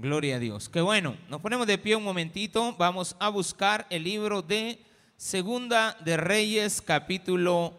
[0.00, 0.68] Gloria a Dios.
[0.68, 1.16] Qué bueno.
[1.28, 2.72] Nos ponemos de pie un momentito.
[2.78, 4.78] Vamos a buscar el libro de
[5.16, 7.74] Segunda de Reyes, capítulo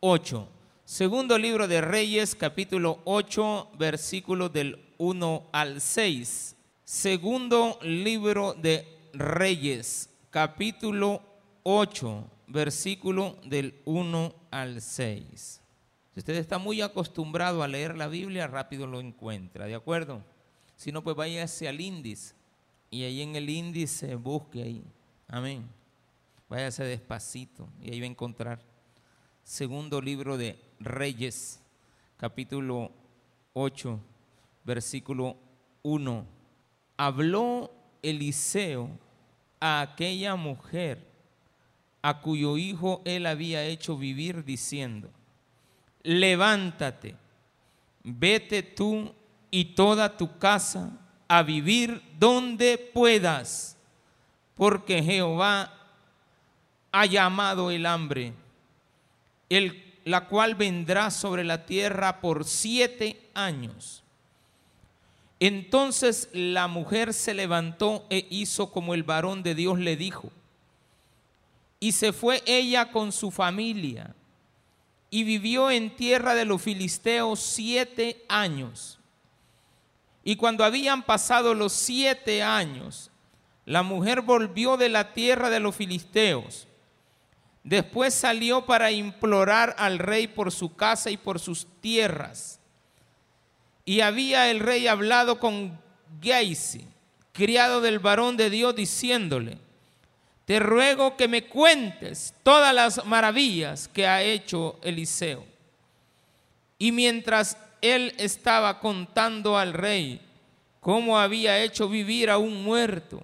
[0.00, 0.48] 8.
[0.84, 6.56] Segundo libro de Reyes, capítulo 8, versículos del 1 al 6.
[6.82, 11.22] Segundo libro de Reyes, capítulo
[11.62, 15.60] 8, versículo del 1 al 6.
[16.14, 20.24] Si usted está muy acostumbrado a leer la Biblia, rápido lo encuentra, ¿de acuerdo?
[20.80, 22.34] Si no, pues váyase al índice
[22.90, 24.82] y ahí en el índice busque ahí.
[25.28, 25.68] Amén.
[26.48, 28.62] Váyase despacito y ahí va a encontrar.
[29.44, 31.60] Segundo libro de Reyes,
[32.16, 32.90] capítulo
[33.52, 34.00] 8,
[34.64, 35.36] versículo
[35.82, 36.24] 1.
[36.96, 38.88] Habló Eliseo
[39.60, 41.06] a aquella mujer
[42.00, 45.10] a cuyo hijo él había hecho vivir diciendo,
[46.02, 47.16] levántate,
[48.02, 49.12] vete tú
[49.50, 50.90] y toda tu casa
[51.28, 53.76] a vivir donde puedas,
[54.56, 55.72] porque Jehová
[56.92, 58.32] ha llamado el hambre,
[59.48, 64.02] el, la cual vendrá sobre la tierra por siete años.
[65.40, 70.30] Entonces la mujer se levantó e hizo como el varón de Dios le dijo.
[71.80, 74.14] Y se fue ella con su familia
[75.08, 78.99] y vivió en tierra de los filisteos siete años.
[80.22, 83.10] Y cuando habían pasado los siete años,
[83.64, 86.66] la mujer volvió de la tierra de los filisteos.
[87.62, 92.58] Después salió para implorar al rey por su casa y por sus tierras.
[93.84, 95.78] Y había el rey hablado con
[96.20, 96.86] Geisi,
[97.32, 99.58] criado del varón de Dios, diciéndole,
[100.44, 105.44] te ruego que me cuentes todas las maravillas que ha hecho Eliseo.
[106.76, 110.20] Y mientras él estaba contando al rey
[110.80, 113.22] cómo había hecho vivir a un muerto,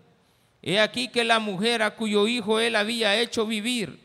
[0.62, 3.98] he aquí que la mujer a cuyo hijo él había hecho vivir,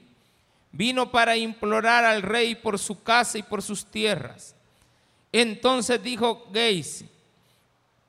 [0.72, 4.56] vino para implorar al rey por su casa y por sus tierras.
[5.32, 7.06] Entonces dijo Geis,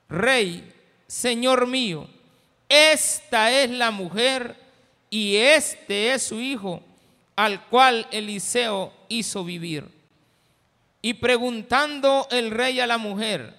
[0.09, 0.71] rey,
[1.07, 2.07] señor mío,
[2.69, 4.55] esta es la mujer
[5.09, 6.81] y este es su hijo
[7.35, 9.87] al cual Eliseo hizo vivir.
[11.05, 13.53] Y preguntando el rey a la mujer,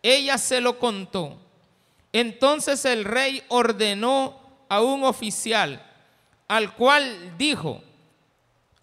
[0.00, 1.36] ella se lo contó.
[2.12, 5.84] Entonces el rey ordenó a un oficial,
[6.46, 7.82] al cual dijo,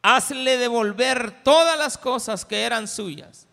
[0.01, 3.47] hazle devolver todas las cosas que eran suyas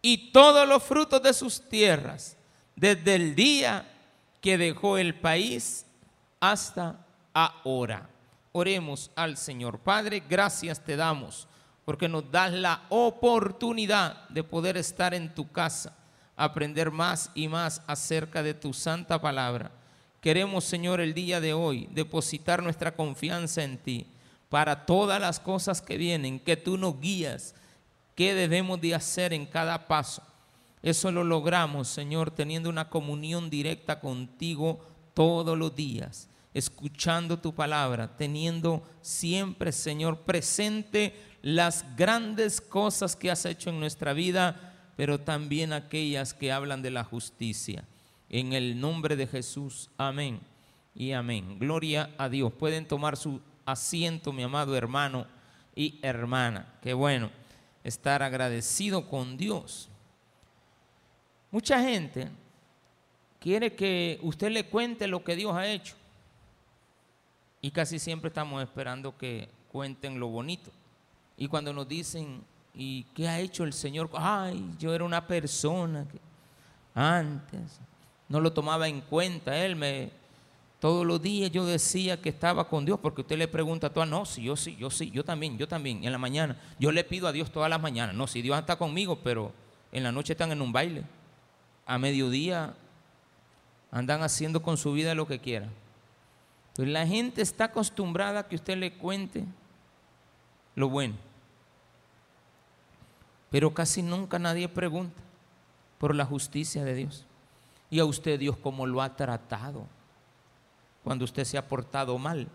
[0.00, 2.36] y todos los frutos de sus tierras,
[2.76, 3.84] desde el día
[4.40, 5.86] que dejó el país
[6.38, 7.04] hasta
[7.34, 8.08] ahora.
[8.52, 9.80] Oremos al Señor.
[9.80, 11.48] Padre, gracias te damos
[11.84, 15.96] porque nos das la oportunidad de poder estar en tu casa,
[16.36, 19.72] aprender más y más acerca de tu santa palabra.
[20.20, 24.06] Queremos, Señor, el día de hoy depositar nuestra confianza en ti
[24.48, 27.54] para todas las cosas que vienen, que tú nos guías,
[28.14, 30.22] qué debemos de hacer en cada paso.
[30.82, 34.80] Eso lo logramos, Señor, teniendo una comunión directa contigo
[35.14, 43.44] todos los días escuchando tu palabra, teniendo siempre, Señor, presente las grandes cosas que has
[43.44, 47.84] hecho en nuestra vida, pero también aquellas que hablan de la justicia.
[48.30, 50.40] En el nombre de Jesús, amén
[50.94, 51.58] y amén.
[51.58, 52.52] Gloria a Dios.
[52.52, 55.26] Pueden tomar su asiento, mi amado hermano
[55.74, 56.66] y hermana.
[56.80, 57.30] Qué bueno
[57.82, 59.88] estar agradecido con Dios.
[61.50, 62.30] Mucha gente
[63.40, 65.94] quiere que usted le cuente lo que Dios ha hecho.
[67.60, 70.70] Y casi siempre estamos esperando que cuenten lo bonito.
[71.36, 72.42] Y cuando nos dicen,
[72.74, 74.10] ¿y qué ha hecho el Señor?
[74.14, 76.18] Ay, yo era una persona que
[76.94, 77.80] antes
[78.28, 79.56] no lo tomaba en cuenta.
[79.56, 80.10] Él me,
[80.80, 84.08] todos los días yo decía que estaba con Dios, porque usted le pregunta a todas,
[84.08, 86.56] no, sí, yo sí, yo sí, yo también, yo también, en la mañana.
[86.78, 89.52] Yo le pido a Dios todas las mañanas, no, si Dios está conmigo, pero
[89.92, 91.04] en la noche están en un baile.
[91.86, 92.74] A mediodía
[93.90, 95.70] andan haciendo con su vida lo que quieran.
[96.74, 99.44] Pues la gente está acostumbrada a que usted le cuente
[100.74, 101.14] lo bueno.
[103.50, 105.20] Pero casi nunca nadie pregunta
[105.98, 107.26] por la justicia de Dios.
[107.90, 109.86] Y a usted Dios cómo lo ha tratado
[111.04, 112.48] cuando usted se ha portado mal.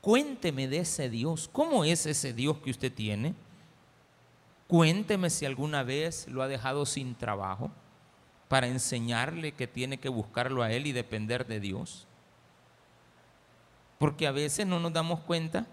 [0.00, 1.48] Cuénteme de ese Dios.
[1.52, 3.34] ¿Cómo es ese Dios que usted tiene?
[4.66, 7.70] Cuénteme si alguna vez lo ha dejado sin trabajo
[8.48, 12.06] para enseñarle que tiene que buscarlo a Él y depender de Dios.
[13.98, 15.66] Porque a veces no nos damos cuenta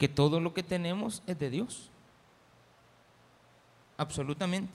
[0.00, 1.90] que todo lo que tenemos es de Dios.
[3.96, 4.72] Absolutamente.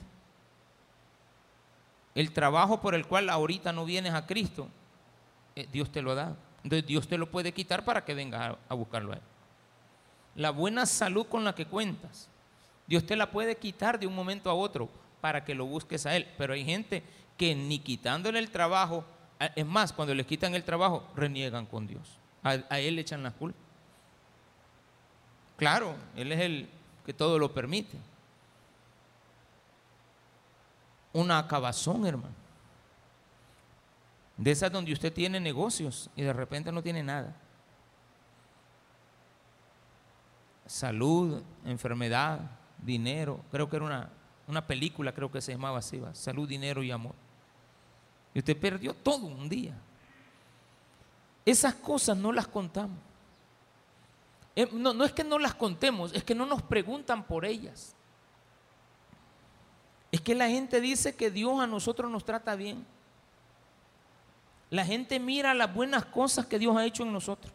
[2.14, 4.68] el trabajo por el cual ahorita no vienes a Cristo,
[5.54, 6.34] eh, Dios te lo da.
[6.62, 9.22] Entonces Dios te lo puede quitar para que vengas a, buscarlo a Él.
[10.36, 12.28] La buena salud con la que cuentas,
[12.86, 14.88] Dios te la puede quitar de un momento a otro
[15.20, 16.26] para que lo busques a Él.
[16.38, 17.02] Pero hay gente
[17.36, 19.04] que ni quitándole el trabajo,
[19.38, 22.16] a- es más, cuando les quitan el trabajo, reniegan con Dios.
[22.42, 23.58] A, a Él le echan la culpa.
[25.56, 26.68] Claro, Él es el
[27.04, 27.98] que todo lo permite.
[31.12, 32.34] Una acabazón, hermano.
[34.36, 37.34] De esas donde usted tiene negocios y de repente no tiene nada.
[40.66, 42.40] Salud, enfermedad,
[42.82, 43.40] dinero.
[43.50, 44.10] Creo que era una,
[44.46, 46.14] una película, creo que se llamaba así, ¿va?
[46.14, 47.14] Salud, dinero y amor.
[48.34, 49.74] Y usted perdió todo un día.
[51.46, 52.98] Esas cosas no las contamos.
[54.56, 57.94] Eh, No, no es que no las contemos, es que no nos preguntan por ellas.
[60.10, 62.86] Es que la gente dice que Dios a nosotros nos trata bien.
[64.70, 67.52] La gente mira las buenas cosas que Dios ha hecho en nosotros.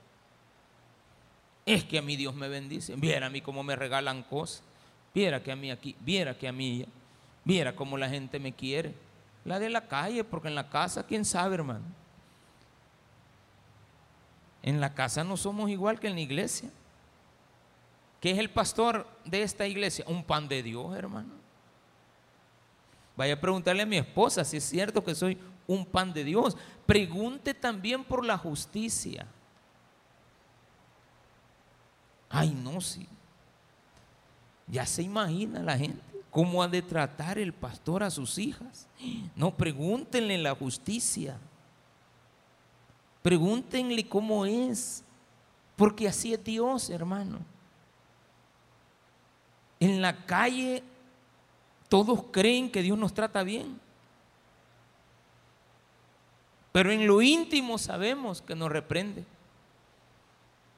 [1.65, 2.95] Es que a mí Dios me bendice.
[2.95, 4.63] Viera a mí cómo me regalan cosas.
[5.13, 6.85] Viera que a mí aquí, viera que a mí.
[7.43, 8.93] Viera cómo la gente me quiere.
[9.43, 11.85] La de la calle, porque en la casa, quién sabe, hermano.
[14.61, 16.69] En la casa no somos igual que en la iglesia.
[18.21, 20.05] ¿Qué es el pastor de esta iglesia?
[20.07, 21.33] Un pan de Dios, hermano.
[23.17, 26.55] Vaya a preguntarle a mi esposa si es cierto que soy un pan de Dios.
[26.85, 29.25] Pregunte también por la justicia.
[32.29, 33.07] Ay, no, sí.
[34.67, 38.87] Ya se imagina la gente cómo ha de tratar el pastor a sus hijas.
[39.35, 41.39] No, pregúntenle la justicia.
[43.23, 45.03] Pregúntenle cómo es.
[45.75, 47.39] Porque así es Dios, hermano.
[49.81, 50.83] En la calle
[51.89, 53.81] todos creen que Dios nos trata bien.
[56.71, 59.25] Pero en lo íntimo sabemos que nos reprende.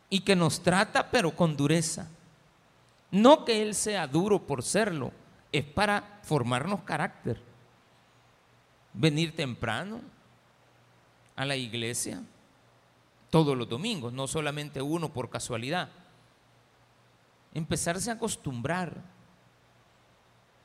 [0.10, 2.08] Y que nos trata pero con dureza.
[3.12, 5.12] No que Él sea duro por serlo,
[5.52, 7.42] es para formarnos carácter.
[8.94, 10.02] Venir temprano
[11.36, 12.24] a la iglesia
[13.30, 15.90] todos los domingos, no solamente uno por casualidad.
[17.54, 18.94] Empezarse a acostumbrar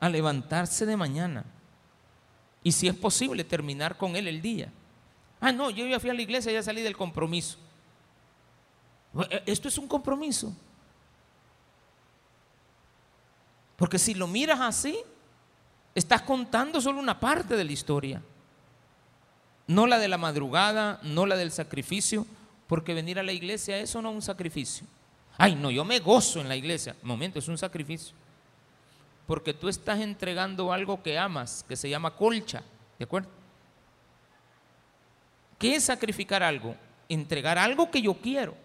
[0.01, 1.45] a levantarse de mañana
[2.63, 4.73] y si es posible terminar con él el día.
[5.41, 7.59] Ah, no, yo ya fui a la iglesia, ya salí del compromiso.
[9.47, 10.55] Esto es un compromiso.
[13.77, 14.99] Porque si lo miras así,
[15.95, 18.23] estás contando solo una parte de la historia.
[19.67, 22.27] No la de la madrugada, no la del sacrificio,
[22.67, 24.87] porque venir a la iglesia eso no es un sacrificio.
[25.41, 26.97] Ay, no, yo me gozo en la iglesia.
[27.03, 28.15] Momento, es un sacrificio.
[29.25, 32.63] Porque tú estás entregando algo que amas, que se llama colcha.
[32.99, 33.29] ¿De acuerdo?
[35.57, 36.75] ¿Qué es sacrificar algo?
[37.09, 38.57] Entregar algo que yo quiero.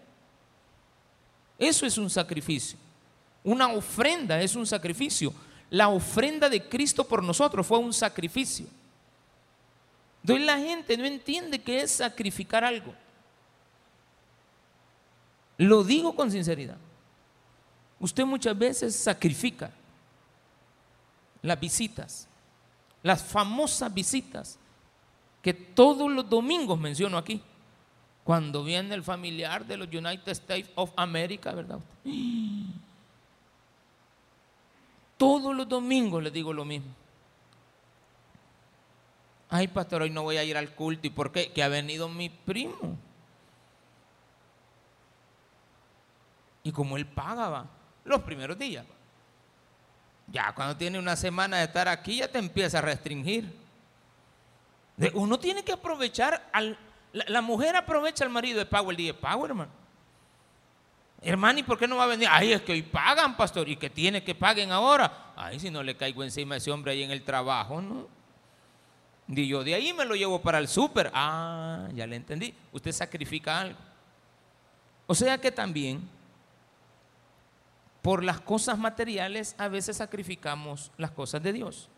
[1.58, 2.76] Eso es un sacrificio.
[3.44, 5.32] Una ofrenda es un sacrificio.
[5.70, 8.66] La ofrenda de Cristo por nosotros fue un sacrificio.
[10.22, 12.94] Entonces la gente no entiende qué es sacrificar algo.
[15.58, 16.78] Lo digo con sinceridad.
[18.00, 19.70] Usted muchas veces sacrifica
[21.42, 22.26] las visitas,
[23.02, 24.58] las famosas visitas
[25.42, 27.40] que todos los domingos menciono aquí.
[28.24, 31.78] Cuando viene el familiar de los United States of America, ¿verdad?
[35.18, 36.90] Todos los domingos les digo lo mismo.
[39.50, 41.06] Ay, pastor, hoy no voy a ir al culto.
[41.06, 41.52] ¿Y por qué?
[41.52, 42.96] Que ha venido mi primo.
[46.64, 47.66] Y como él pagaba
[48.04, 48.84] los primeros días.
[50.26, 53.56] Ya cuando tiene una semana de estar aquí, ya te empieza a restringir.
[55.12, 56.76] Uno tiene que aprovechar al.
[57.12, 59.70] La, la mujer aprovecha al marido de pago el día de pago, hermano.
[61.24, 62.28] Hermano, ¿y por qué no va a venir?
[62.30, 65.32] Ay, es que hoy pagan, pastor, y que tiene que paguen ahora.
[65.36, 68.08] Ay, si no le caigo encima a ese hombre ahí en el trabajo, ¿no?
[69.28, 71.10] Y yo de ahí me lo llevo para el súper.
[71.14, 72.52] Ah, ya le entendí.
[72.72, 73.78] Usted sacrifica algo.
[75.06, 76.06] O sea que también,
[78.04, 81.88] por las cosas materiales, a veces sacrificamos las cosas de Dios.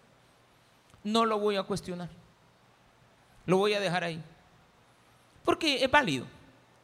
[1.02, 2.08] No lo voy a cuestionar.
[3.44, 4.22] Lo voy a dejar ahí.
[5.44, 6.24] Porque es válido,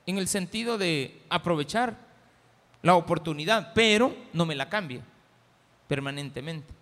[0.07, 1.97] en el sentido de aprovechar
[2.83, 5.03] la oportunidad, pero no me la cambie
[5.87, 6.75] permanentemente.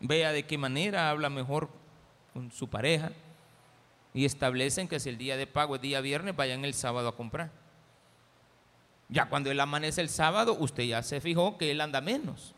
[0.00, 1.70] Vea de qué manera habla mejor
[2.32, 3.12] con su pareja
[4.12, 7.16] y establecen que si el día de pago es día viernes, vayan el sábado a
[7.16, 7.52] comprar.
[9.08, 12.54] Ya cuando él amanece el sábado, usted ya se fijó que él anda menos.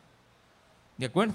[0.97, 1.35] ¿De acuerdo?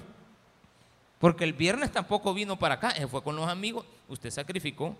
[1.18, 4.96] Porque el viernes tampoco vino para acá, fue con los amigos, usted sacrificó.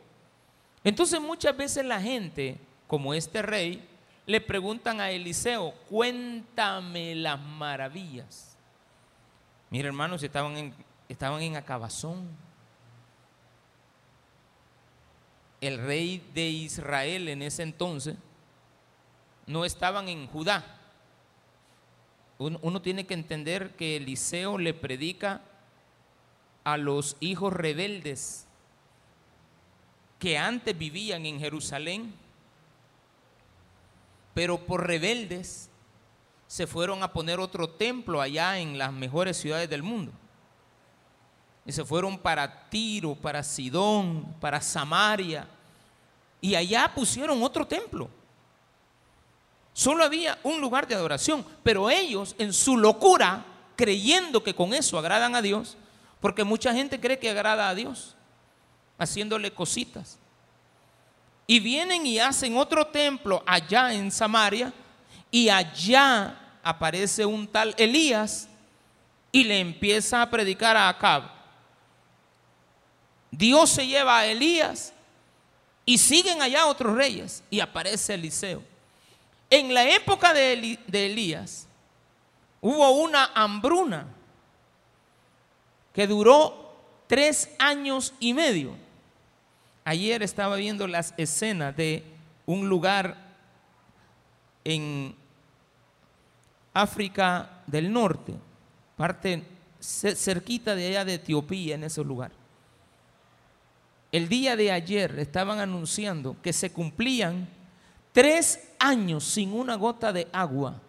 [0.84, 3.86] Entonces muchas veces la gente, como este rey,
[4.26, 8.56] le preguntan a Eliseo, cuéntame las maravillas.
[9.70, 10.74] Mira hermanos, estaban en,
[11.08, 12.28] estaban en acabazón.
[15.60, 18.16] El rey de Israel en ese entonces
[19.46, 20.64] no estaban en Judá.
[22.38, 25.40] Uno, tiene que entender que Eliseo le predica
[26.64, 28.46] a los hijos rebeldes
[30.18, 32.14] que antes vivían en Jerusalén,
[34.32, 35.70] pero por rebeldes
[36.46, 40.12] se fueron a poner otro templo allá en las mejores ciudades del mundo.
[41.66, 45.48] Y se fueron para Tiro, para Sidón, para Samaria.
[46.40, 48.10] Y allá pusieron otro templo.
[49.74, 54.96] Solo había un lugar de adoración, pero ellos en su locura, creyendo que con eso
[54.98, 55.76] agradan a Dios,
[56.20, 58.14] porque mucha gente cree que agrada a Dios,
[58.96, 60.16] haciéndole cositas.
[61.48, 64.72] Y vienen y hacen otro templo allá en Samaria,
[65.28, 68.48] y allá aparece un tal Elías
[69.32, 71.24] y le empieza a predicar a Acab.
[73.32, 74.92] Dios se lleva a Elías
[75.84, 78.73] y siguen allá otros reyes y aparece Eliseo.
[79.56, 81.68] En la época de, Elías
[82.60, 84.08] hubo una hambruna
[85.92, 86.74] que duró
[87.06, 88.74] tres años y medio.
[89.84, 92.02] Ayer estaba viendo las escenas de
[92.46, 93.16] un lugar
[94.64, 95.14] en
[96.72, 98.34] África del Norte,
[98.96, 99.44] parte
[99.78, 102.32] cerquita de allá de Etiopía, en ese lugar.
[104.10, 107.48] El día de ayer estaban anunciando que se cumplían
[108.10, 110.80] tres años sin una gota de agua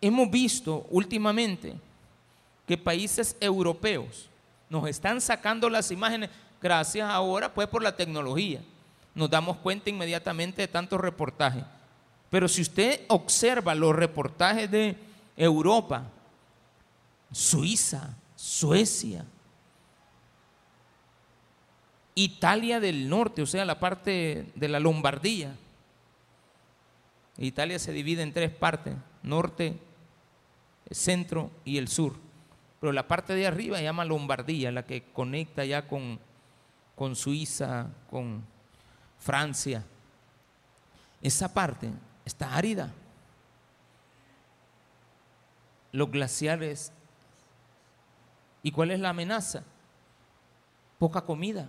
[0.00, 1.74] hemos visto últimamente
[2.66, 4.28] que países europeos
[4.68, 8.60] nos están sacando las imágenes, gracias ahora pues por la tecnología.
[9.14, 11.64] Nos damos cuenta inmediatamente de tantos reportajes.
[12.28, 14.96] Pero si usted observa los reportajes de
[15.36, 16.04] Europa,
[17.32, 19.24] Suiza, Suecia,
[22.18, 25.54] Italia del norte, o sea, la parte de la Lombardía.
[27.36, 29.78] Italia se divide en tres partes, norte,
[30.90, 32.16] centro y el sur.
[32.80, 36.18] Pero la parte de arriba se llama Lombardía, la que conecta ya con,
[36.94, 38.42] con Suiza, con
[39.18, 39.84] Francia.
[41.20, 41.90] Esa parte
[42.24, 42.94] está árida.
[45.92, 46.92] Los glaciares.
[48.62, 49.64] ¿Y cuál es la amenaza?
[50.98, 51.68] Poca comida.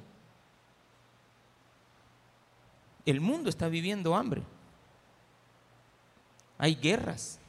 [3.08, 4.44] El mundo está viviendo hambre.
[6.60, 7.40] Hay guerras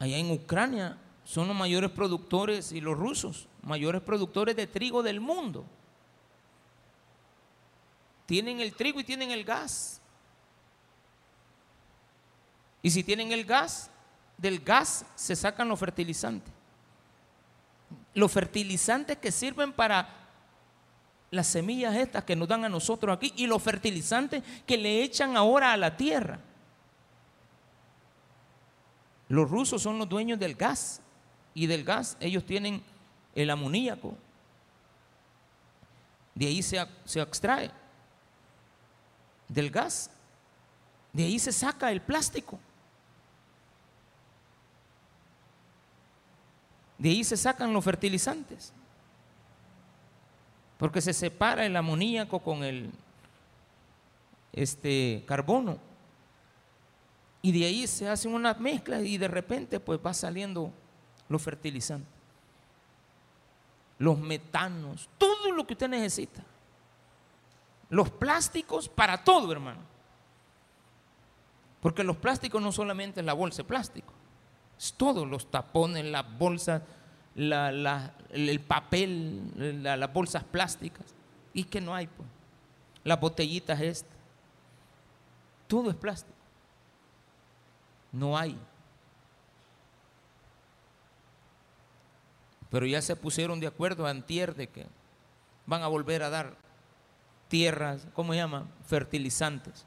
[0.00, 5.20] allá en Ucrania son los mayores productores y los rusos, mayores productores de trigo del
[5.20, 5.64] mundo.
[8.26, 10.00] Tienen el trigo y tienen el gas.
[12.82, 13.90] Y si tienen el gas,
[14.38, 16.52] del gas se sacan los fertilizantes.
[18.14, 20.19] Los fertilizantes que sirven para
[21.30, 25.36] las semillas estas que nos dan a nosotros aquí y los fertilizantes que le echan
[25.36, 26.40] ahora a la tierra.
[29.28, 31.00] Los rusos son los dueños del gas
[31.54, 32.82] y del gas ellos tienen
[33.34, 34.16] el amoníaco.
[36.34, 37.70] De ahí se, se extrae
[39.46, 40.10] del gas.
[41.12, 42.58] De ahí se saca el plástico.
[46.98, 48.72] De ahí se sacan los fertilizantes.
[50.80, 52.90] Porque se separa el amoníaco con el
[54.50, 55.76] este, carbono.
[57.42, 60.72] Y de ahí se hace una mezcla y de repente pues va saliendo
[61.28, 62.08] los fertilizantes,
[63.98, 66.42] los metanos, todo lo que usted necesita.
[67.90, 69.80] Los plásticos para todo, hermano.
[71.82, 74.14] Porque los plásticos no solamente es la bolsa de plástico,
[74.78, 76.80] es todo, los tapones, las bolsas,
[77.34, 81.14] el papel, las bolsas plásticas.
[81.52, 82.28] Y que no hay, pues.
[83.02, 84.16] Las botellitas estas.
[85.66, 86.40] Todo es plástico
[88.12, 88.58] no hay.
[92.70, 94.86] Pero ya se pusieron de acuerdo antier de que
[95.66, 96.56] van a volver a dar
[97.48, 98.66] tierras, ¿cómo se llama?
[98.86, 99.84] Fertilizantes.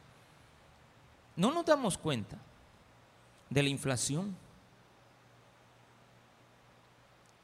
[1.36, 2.38] No nos damos cuenta
[3.50, 4.36] de la inflación.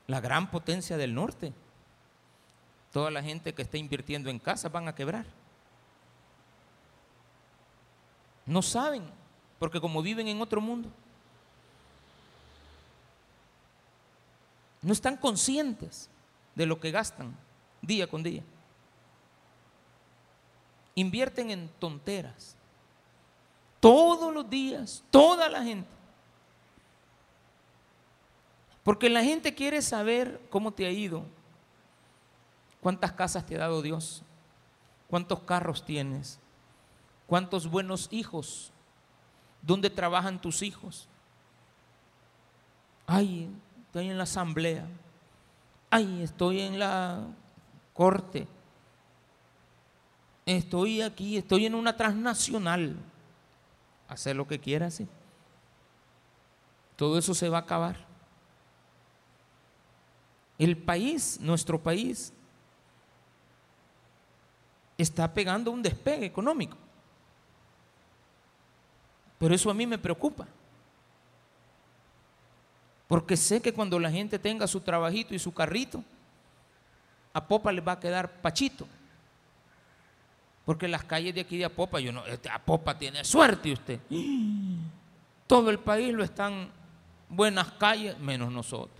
[0.10, 1.54] la gran potencia del norte.
[2.92, 5.28] Toda la gente que está invirtiendo en casas van a quebrar.
[8.48, 9.04] No saben,
[9.60, 10.89] porque como viven en otro mundo,
[14.82, 16.10] no están conscientes
[16.56, 17.38] de lo que gastan
[17.80, 18.42] día con día.
[20.96, 22.56] Invierten en tonteras.
[23.80, 25.99] Todos los días, toda la gente.
[28.89, 31.24] Porque la gente quiere saber cómo te ha ido,
[32.81, 34.24] cuántas casas te ha dado Dios,
[35.08, 36.39] cuántos carros tienes,
[37.27, 38.72] cuántos buenos hijos,
[39.62, 41.08] dónde trabajan tus hijos.
[43.05, 43.48] Ay,
[43.86, 44.88] estoy en la asamblea.
[45.91, 47.27] Ay, estoy en la
[47.93, 48.48] corte.
[50.48, 52.98] Estoy aquí, estoy en una transnacional.
[54.08, 55.00] Hacer lo que quieras.
[56.96, 58.09] Todo eso se va a acabar.
[60.60, 62.32] El país, nuestro país,
[64.98, 66.78] está pegando un despegue económico.
[69.39, 70.46] Pero eso a mí me preocupa.
[73.08, 76.04] Porque sé que cuando la gente tenga su trabajito y su carrito,
[77.34, 78.86] a Popa le va a quedar pachito.
[80.66, 84.00] Porque las calles de aquí de Apopa, yo no, este, Apopa tiene suerte usted.
[85.48, 86.70] Todo el país lo están
[87.28, 88.99] buenas calles, menos nosotros.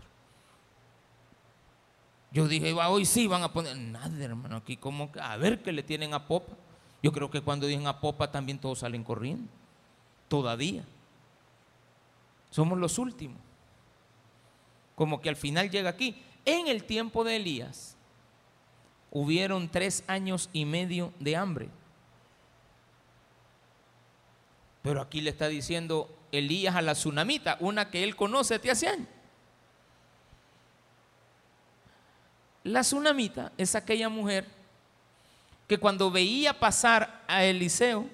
[2.32, 3.76] Yo dije, hoy sí van a poner.
[3.78, 6.54] Nada, hermano, aquí como a ver qué le tienen a Popa.
[7.02, 9.50] Yo creo que cuando dicen a Popa también todos salen corriendo.
[10.28, 10.84] Todavía.
[12.52, 13.40] Somos los últimos.
[14.96, 16.22] Como que al final llega aquí.
[16.46, 17.96] En el tiempo de Elías
[19.12, 21.70] hubieron tres años y medio de hambre.
[24.82, 28.88] Pero aquí le está diciendo Elías a la tsunamita, una que él conoce desde hace
[28.88, 29.08] años.
[32.64, 34.46] La tsunamita es aquella mujer
[35.68, 38.08] que cuando veía pasar a Eliseo,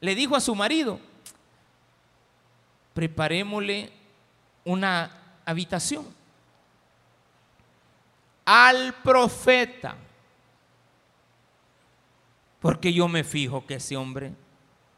[0.00, 0.98] le dijo a su marido,
[2.94, 3.92] preparémosle
[4.64, 5.10] una
[5.44, 6.06] habitación
[8.44, 9.96] al profeta,
[12.60, 14.32] porque yo me fijo que ese hombre,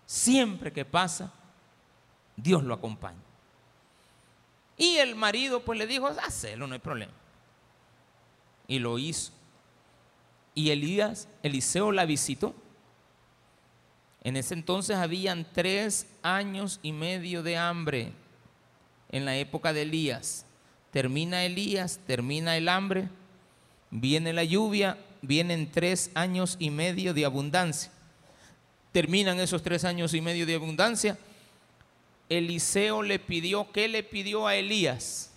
[0.06, 1.32] siempre que pasa,
[2.36, 3.31] Dios lo acompaña.
[4.76, 7.12] Y el marido pues le dijo, hacelo, no hay problema.
[8.66, 9.32] Y lo hizo.
[10.54, 12.54] Y Elías, Eliseo la visitó.
[14.24, 18.12] En ese entonces habían tres años y medio de hambre
[19.10, 20.46] en la época de Elías.
[20.90, 23.08] Termina Elías, termina el hambre,
[23.90, 27.90] viene la lluvia, vienen tres años y medio de abundancia.
[28.92, 31.18] Terminan esos tres años y medio de abundancia
[32.38, 35.30] Eliseo le pidió, ¿qué le pidió a Elías?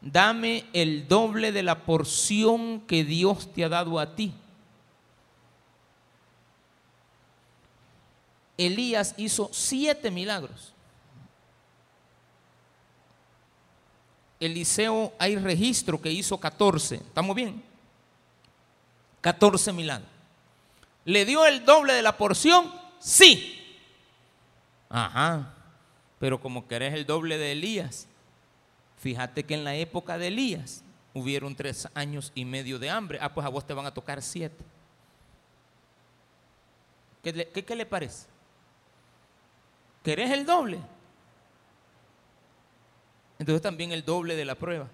[0.00, 4.34] Dame el doble de la porción que Dios te ha dado a ti.
[8.58, 10.72] Elías hizo siete milagros.
[14.40, 16.96] Eliseo hay registro que hizo 14.
[16.96, 17.62] ¿Estamos bien?
[19.20, 20.08] 14 milagros.
[21.04, 22.74] ¿Le dio el doble de la porción?
[22.98, 23.59] Sí.
[24.90, 25.54] Ajá,
[26.18, 28.08] pero como que eres el doble de Elías,
[28.98, 30.82] fíjate que en la época de Elías
[31.14, 33.18] hubieron tres años y medio de hambre.
[33.22, 34.64] Ah, pues a vos te van a tocar siete.
[37.22, 38.26] ¿Qué le, qué, le parece?
[40.02, 40.80] ¿Que eres el doble?
[43.38, 44.88] Entonces también el doble de la prueba.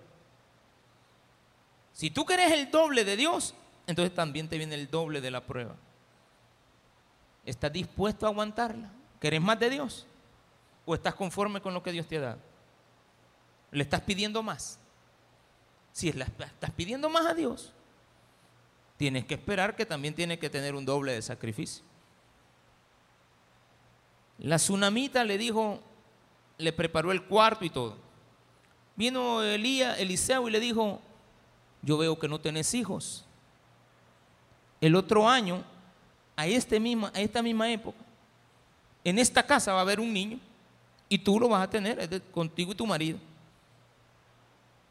[1.93, 3.55] Si tú querés el doble de Dios,
[3.87, 5.75] entonces también te viene el doble de la prueba.
[7.45, 8.91] ¿Estás dispuesto a aguantarla?
[9.21, 10.07] ¿Querés más de Dios?
[10.85, 12.39] ¿O estás conforme con lo que Dios te ha dado?
[13.71, 14.79] ¿Le estás pidiendo más?
[15.93, 17.73] Si estás pidiendo más a Dios,
[18.97, 21.85] tienes que esperar que también tiene que tener un doble de sacrificio.
[24.39, 25.81] La tsunamita le dijo,
[26.59, 27.97] le preparó el cuarto y todo.
[28.95, 31.01] Vino Elías, Eliseo y le dijo,
[31.83, 33.25] yo veo que no tenés hijos.
[34.81, 35.63] El otro año,
[36.37, 37.99] a, este misma, a esta misma época,
[39.07, 40.41] en esta casa va a haber un niño
[41.09, 43.21] y tú lo vas a tener es contigo y tu marido.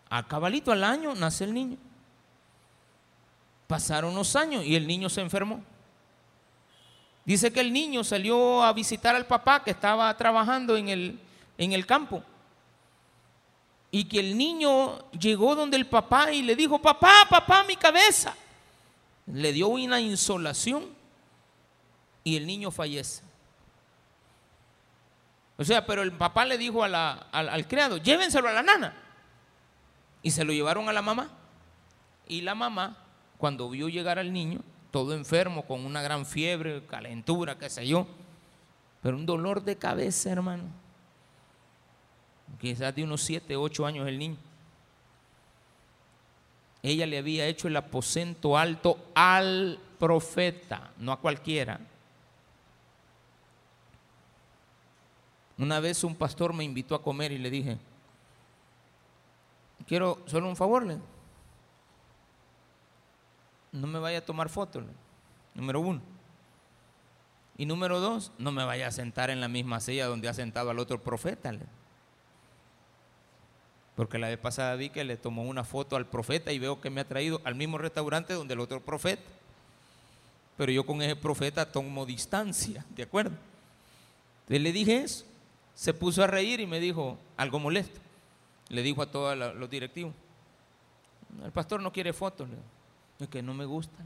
[0.09, 1.75] A cabalito al año nace el niño.
[3.67, 5.61] Pasaron unos años y el niño se enfermó.
[7.25, 11.19] Dice que el niño salió a visitar al papá que estaba trabajando en el,
[11.57, 12.23] en el campo.
[13.91, 18.33] Y que el niño llegó donde el papá y le dijo, papá, papá, mi cabeza.
[19.25, 20.85] Le dio una insolación
[22.23, 23.24] y el niño fallece.
[25.57, 28.93] O sea, pero el papá le dijo al, al criado, llévenselo a la nana.
[30.21, 31.29] Y se lo llevaron a la mamá.
[32.27, 32.97] Y la mamá,
[33.37, 34.59] cuando vio llegar al niño,
[34.91, 38.07] todo enfermo, con una gran fiebre, calentura, qué sé yo,
[39.01, 40.63] pero un dolor de cabeza, hermano.
[42.59, 44.37] quizás de unos 7, 8 años el niño.
[46.81, 51.79] Ella le había hecho el aposento alto al profeta, no a cualquiera.
[55.57, 57.77] Una vez un pastor me invitó a comer y le dije,
[59.87, 60.85] quiero solo un favor,
[63.71, 64.83] no me vaya a tomar fotos,
[65.53, 66.01] número uno.
[67.57, 70.69] Y número dos, no me vaya a sentar en la misma silla donde ha sentado
[70.69, 71.53] al otro profeta.
[73.95, 76.89] Porque la vez pasada vi que le tomó una foto al profeta y veo que
[76.89, 79.23] me ha traído al mismo restaurante donde el otro profeta.
[80.57, 83.37] Pero yo con ese profeta tomo distancia, ¿de acuerdo?
[84.41, 85.25] Entonces le dije eso.
[85.75, 87.99] Se puso a reír y me dijo algo molesto.
[88.69, 90.13] Le dijo a todos los directivos,
[91.43, 92.47] el pastor no quiere fotos.
[93.19, 94.03] Es que no me gusta.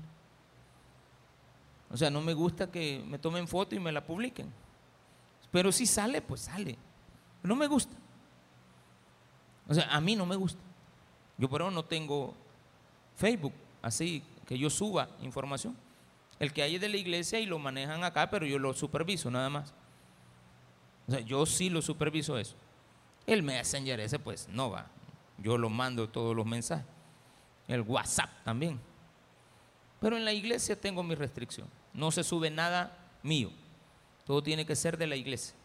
[1.92, 4.52] O sea, no me gusta que me tomen foto y me la publiquen.
[5.52, 6.78] Pero si sale, pues sale.
[7.42, 7.96] No me gusta.
[9.68, 10.62] O sea, a mí no me gusta.
[11.38, 12.36] Yo por ahora no tengo
[13.16, 15.76] Facebook, así que yo suba información.
[16.40, 19.30] El que hay es de la iglesia y lo manejan acá, pero yo lo superviso
[19.32, 19.74] nada más.
[21.10, 22.54] O sea, yo sí lo superviso eso.
[23.26, 24.86] El Messenger ese, pues no va.
[25.40, 26.86] Yo lo mando todos los mensajes.
[27.68, 28.80] El WhatsApp también.
[30.00, 31.68] Pero en la iglesia tengo mi restricción.
[31.96, 33.50] No se sube nada mío.
[34.24, 35.56] Todo tiene que ser de la iglesia.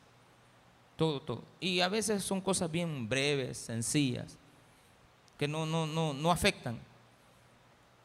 [0.97, 1.45] Todo, todo.
[1.61, 4.39] Y a veces son cosas bien breves, sencillas,
[5.37, 6.79] que no, no, no, no afectan.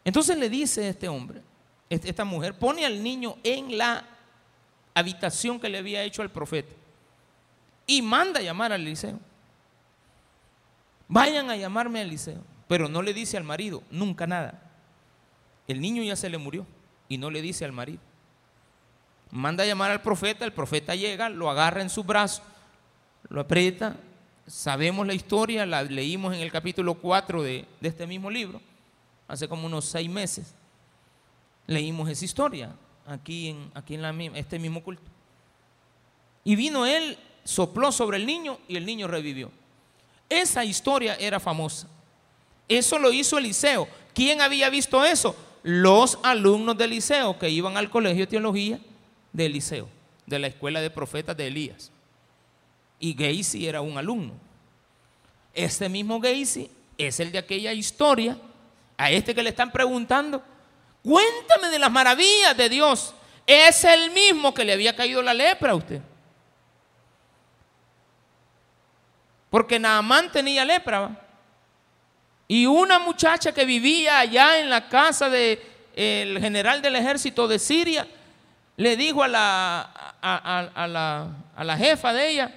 [0.03, 1.41] Entonces le dice este hombre,
[1.89, 4.05] esta mujer, pone al niño en la
[4.93, 6.73] habitación que le había hecho al profeta
[7.89, 9.19] y manda a llamar al liceo.
[11.07, 12.43] Vayan a llamarme al liceo.
[12.67, 14.61] Pero no le dice al marido, nunca nada.
[15.67, 16.67] El niño ya se le murió
[17.07, 17.99] y no le dice al marido.
[19.31, 22.43] Manda a llamar al profeta, el profeta llega, lo agarra en sus brazos,
[23.27, 23.95] lo aprieta.
[24.45, 28.61] Sabemos la historia, la leímos en el capítulo 4 de, este mismo libro,
[29.27, 30.53] hace como unos seis meses.
[31.65, 32.71] Leímos esa historia
[33.07, 35.09] aquí en, aquí en la, este mismo culto.
[36.43, 39.51] Y vino él, sopló sobre el niño y el niño revivió.
[40.29, 41.87] Esa historia era famosa.
[42.67, 43.87] Eso lo hizo Eliseo.
[44.13, 45.35] ¿Quién había visto eso?
[45.63, 48.79] Los alumnos del liceo que iban al colegio de teología
[49.33, 49.89] de Eliseo,
[50.25, 51.91] de la escuela de profetas de Elías.
[52.99, 54.33] Y Gacy era un alumno.
[55.53, 58.37] Este mismo Gacy es el de aquella historia,
[58.97, 60.43] a este que le están preguntando,
[61.01, 63.13] cuéntame de las maravillas de Dios.
[63.47, 66.01] Es el mismo que le había caído la lepra a usted.
[69.49, 71.09] Porque Naamán tenía lepra.
[72.47, 75.59] Y una muchacha que vivía allá en la casa del
[76.39, 78.07] general del ejército de Siria
[78.75, 79.81] le dijo a la,
[80.21, 82.55] a, la, a la jefa de ella,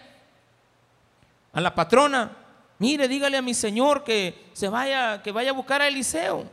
[1.52, 2.30] a la patrona,
[2.78, 6.46] mire, dígale a mi señor que se vaya, que vaya a buscar a Eliseo.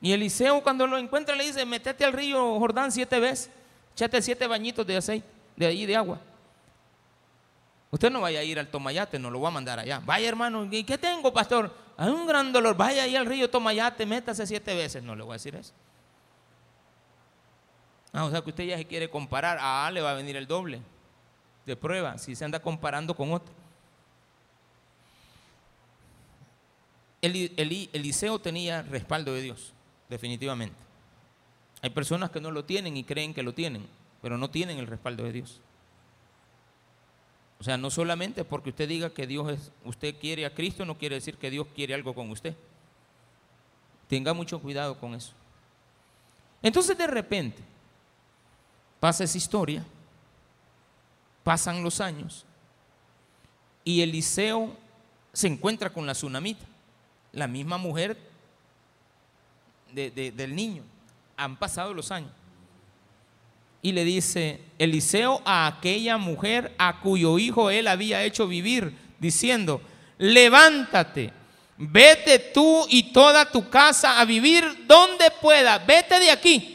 [0.00, 3.50] Y Eliseo cuando lo encuentra le dice, metete al río Jordán siete veces,
[3.94, 6.18] échate siete bañitos de aceite, de allí de agua.
[7.94, 10.02] Usted no vaya a ir al Tomayate, no lo voy a mandar allá.
[10.04, 11.72] Vaya hermano, ¿y qué tengo, pastor?
[11.96, 15.00] Hay un gran dolor, vaya ahí al río Tomayate, métase siete veces.
[15.00, 15.72] No le voy a decir eso.
[18.12, 19.58] Ah, o sea que usted ya se quiere comparar.
[19.60, 20.80] Ah, le va a venir el doble
[21.64, 23.54] de prueba si se anda comparando con otro.
[27.22, 29.72] Eliseo tenía respaldo de Dios,
[30.08, 30.74] definitivamente.
[31.80, 33.86] Hay personas que no lo tienen y creen que lo tienen,
[34.20, 35.60] pero no tienen el respaldo de Dios.
[37.60, 40.98] O sea, no solamente porque usted diga que Dios es, usted quiere a Cristo, no
[40.98, 42.54] quiere decir que Dios quiere algo con usted.
[44.08, 45.32] Tenga mucho cuidado con eso.
[46.62, 47.62] Entonces de repente,
[49.04, 49.84] Pasa esa historia,
[51.42, 52.46] pasan los años
[53.84, 54.74] y Eliseo
[55.30, 56.64] se encuentra con la tsunamita,
[57.32, 58.16] la misma mujer
[59.92, 60.84] del niño.
[61.36, 62.30] Han pasado los años.
[63.84, 69.80] Y le dice Eliseo a aquella mujer a cuyo hijo él había hecho vivir, diciendo,
[70.18, 71.32] levántate,
[71.76, 76.74] vete tú y toda tu casa a vivir donde pueda, vete de aquí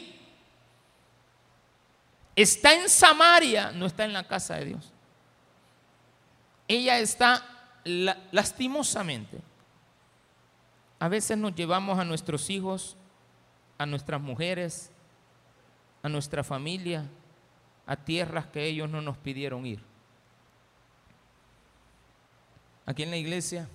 [2.40, 4.90] Está en Samaria, no está en la casa de Dios.
[6.68, 7.44] Ella está
[7.84, 9.42] lastimosamente.
[10.98, 12.96] A veces nos llevamos a nuestros hijos,
[13.76, 14.89] a nuestras mujeres,
[16.02, 17.08] a nuestra familia,
[17.86, 19.82] a tierras que ellos no nos pidieron ir.
[22.86, 23.68] Aquí en la iglesia,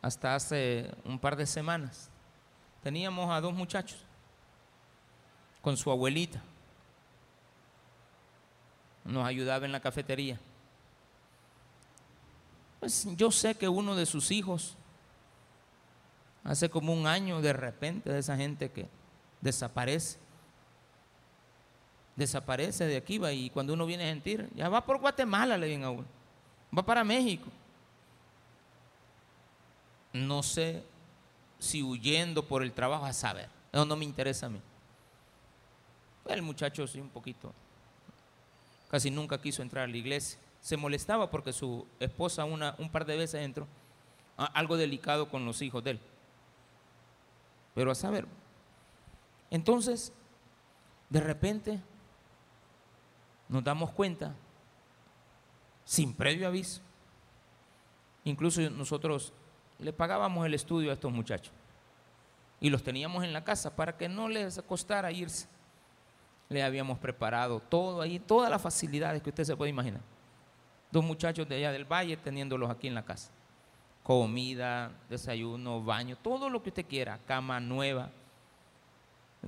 [0.00, 2.10] hasta hace un par de semanas,
[2.82, 3.98] teníamos a dos muchachos
[5.60, 6.42] con su abuelita.
[9.04, 10.38] Nos ayudaba en la cafetería.
[12.80, 14.76] Pues yo sé que uno de sus hijos,
[16.44, 18.88] hace como un año de repente, de esa gente que
[19.46, 20.18] desaparece,
[22.16, 25.68] desaparece de aquí va y cuando uno viene a sentir, ya va por Guatemala, le
[25.68, 26.06] vienen a uno,
[26.76, 27.46] va para México.
[30.12, 30.82] No sé
[31.58, 34.60] si huyendo por el trabajo a saber, eso no me interesa a mí.
[36.26, 37.52] El muchacho sí un poquito,
[38.90, 40.40] casi nunca quiso entrar a la iglesia.
[40.60, 43.68] Se molestaba porque su esposa una, un par de veces entró,
[44.36, 46.00] algo delicado con los hijos de él.
[47.76, 48.26] Pero a saber,
[49.50, 50.12] entonces,
[51.08, 51.80] de repente,
[53.48, 54.34] nos damos cuenta,
[55.84, 56.80] sin previo aviso,
[58.24, 59.32] incluso nosotros
[59.78, 61.52] le pagábamos el estudio a estos muchachos
[62.60, 65.46] y los teníamos en la casa para que no les costara irse
[66.48, 70.00] le habíamos preparado todo ahí, todas las facilidades que usted se puede imaginar.
[70.90, 73.30] Dos muchachos de allá del valle teniéndolos aquí en la casa.
[74.02, 78.10] Comida, desayuno, baño, todo lo que usted quiera, cama nueva,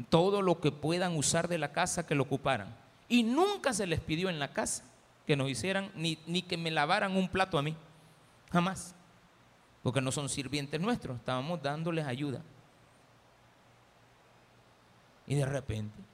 [0.08, 2.74] todo lo que puedan usar de la casa que lo ocuparan.
[3.08, 4.84] Y nunca se les pidió en la casa
[5.26, 7.74] que nos hicieran, ni, ni que me lavaran un plato a mí.
[8.50, 8.94] Jamás.
[9.82, 12.42] Porque no son sirvientes nuestros, estábamos dándoles ayuda.
[15.26, 16.08] Y de repente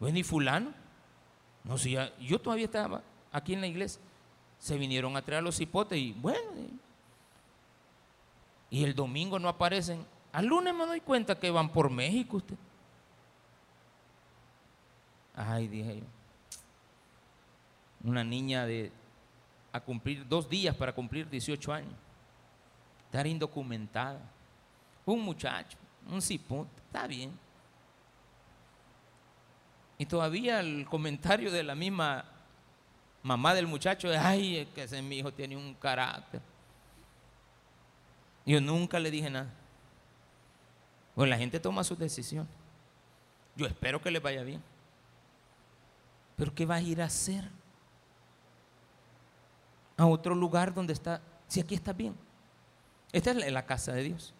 [0.00, 0.72] bueno, ¿y fulano?
[1.64, 3.02] No, si yo todavía estaba
[3.32, 4.00] aquí en la iglesia.
[4.58, 6.40] Se vinieron a traer los hipotes y bueno.
[8.70, 10.04] Y el domingo no aparecen.
[10.32, 12.56] Al lunes me doy cuenta que van por México usted.
[15.34, 16.04] Ay, dije yo.
[18.04, 18.92] Una niña de
[19.72, 21.94] a cumplir dos días para cumplir 18 años.
[23.06, 24.20] Estar indocumentada.
[25.04, 25.78] Un muchacho,
[26.10, 27.32] un cipote, está bien.
[29.96, 32.24] Y todavía el comentario de la misma
[33.22, 36.40] mamá del muchacho es, ay, es que ese mi hijo tiene un carácter.
[38.46, 39.52] Yo nunca le dije nada.
[41.18, 42.46] Pues la gente toma su decisión.
[43.56, 44.62] Yo espero que le vaya bien.
[46.36, 47.42] Pero ¿qué va a ir a hacer?
[49.96, 52.14] A otro lugar donde está, si aquí está bien.
[53.10, 54.32] Esta es la casa de Dios.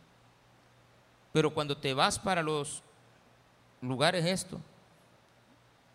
[1.32, 2.80] Pero cuando te vas para los
[3.80, 4.60] lugares estos,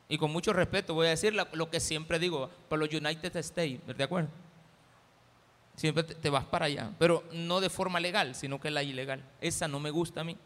[0.09, 3.79] y con mucho respeto voy a decir lo que siempre digo, por los United States,
[3.87, 4.27] ¿de acuerdo?
[5.77, 9.23] Siempre te vas para allá, pero no de forma legal, sino que la ilegal.
[9.39, 10.37] Esa no me gusta a mí.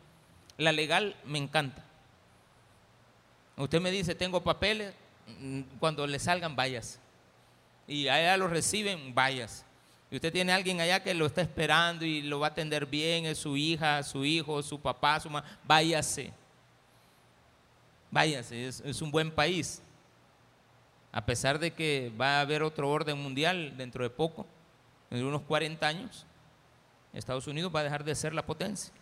[0.57, 1.83] La legal me encanta.
[3.57, 4.93] Usted me dice, tengo papeles,
[5.39, 6.99] mm, cuando le salgan, vayas.
[7.87, 9.65] Y allá lo reciben, vayas.
[10.09, 12.85] Y usted tiene a alguien allá que lo está esperando y lo va a atender
[12.85, 16.31] bien, es su hija, su hijo, su papá, su mamá, váyase.
[18.09, 19.81] Váyase, es, un buen país.
[21.11, 24.45] A pesar de que va a haber otro orden mundial dentro de poco,
[25.09, 26.25] en unos 40 años,
[27.11, 28.93] Estados Unidos va a dejar de ser la potencia.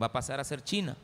[0.00, 0.96] Va a pasar a ser China.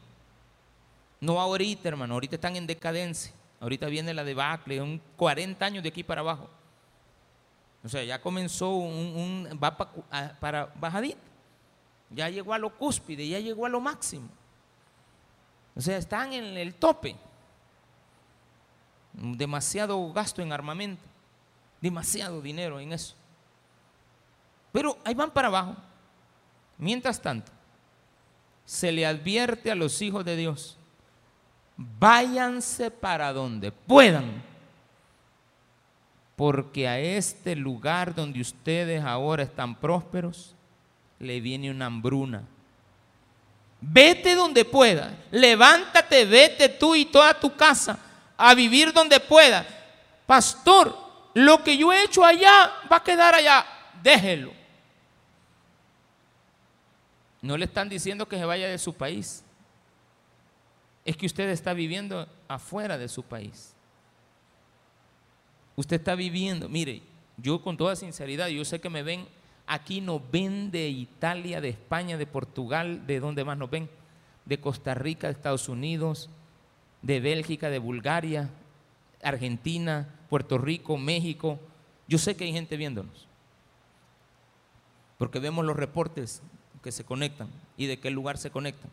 [1.21, 3.33] No ahorita, hermano, ahorita están en decadencia.
[3.61, 6.51] Ahorita viene la debacle, un 40 años de aquí para abajo.
[7.85, 11.21] O sea, ya comenzó un, va para, para bajadita.
[12.11, 14.29] Ya llegó a lo cúspide, ya llegó a lo máximo.
[15.75, 17.17] O sea, están en el tope.
[19.13, 21.03] Demasiado gasto en armamento.
[21.81, 23.15] Demasiado dinero en eso.
[24.73, 25.77] Pero ahí van para abajo.
[26.79, 27.53] Mientras tanto,
[28.73, 30.79] se le advierte a los hijos de Dios,
[31.77, 34.43] váyanse para donde puedan,
[36.37, 40.55] porque a este lugar donde ustedes ahora están prósperos,
[41.19, 42.45] le viene una hambruna
[43.85, 45.13] Vete donde pueda.
[45.33, 47.99] Levántate, vete tú y toda tu casa
[48.37, 49.67] a vivir donde pueda.
[50.25, 50.97] Pastor,
[51.35, 53.67] lo que yo he hecho allá va a quedar allá.
[54.01, 54.62] Déjelo.
[57.43, 59.45] No le están diciendo que se vaya de su país.
[61.05, 63.75] Es que usted está viviendo afuera de su país.
[65.77, 67.03] Usted está viviendo, mire,
[67.37, 69.27] yo con toda sinceridad, yo sé que me ven
[69.67, 73.89] Aquí nos ven de Italia, de España, de Portugal, de donde más nos ven,
[74.45, 76.29] de Costa Rica, de Estados Unidos,
[77.01, 78.51] de Bélgica, de Bulgaria,
[79.23, 81.61] Argentina, Puerto Rico, México.
[82.09, 83.29] Yo sé que hay gente viéndonos,
[85.17, 86.43] porque vemos los reportes
[86.83, 88.91] que se conectan y de qué lugar se conectan.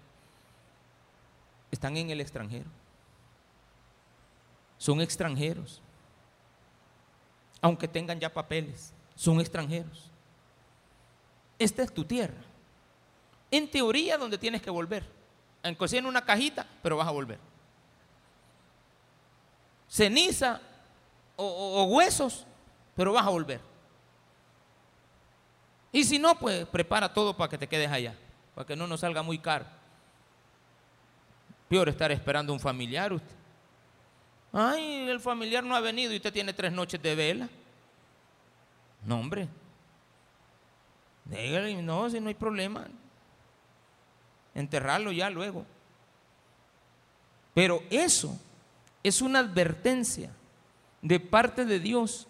[1.71, 2.69] Están en el extranjero.
[4.77, 5.81] Son extranjeros.
[7.61, 10.09] Aunque tengan ya papeles, son extranjeros
[11.59, 12.41] esta es tu tierra.
[13.51, 15.05] En teoría, donde tienes que volver.
[15.61, 17.37] En en una cajita, pero vas a volver.
[19.89, 20.61] Ceniza
[21.35, 22.45] o, huesos,
[22.95, 23.59] pero vas a volver.
[25.91, 28.15] Y si no, pues prepara todo para que te quedes allá,
[28.53, 29.65] para que no nos salga muy caro.
[31.67, 33.35] Peor estar esperando un familiar usted.
[34.51, 37.49] Ay, el familiar no ha venido y usted tiene tres noches de vela.
[39.05, 39.47] No, hombre.
[41.25, 42.87] Dígale, no, si no hay problema.
[44.55, 45.65] Enterrarlo ya luego.
[47.53, 48.37] Pero eso
[49.03, 50.31] es una advertencia
[51.01, 52.27] de parte de Dios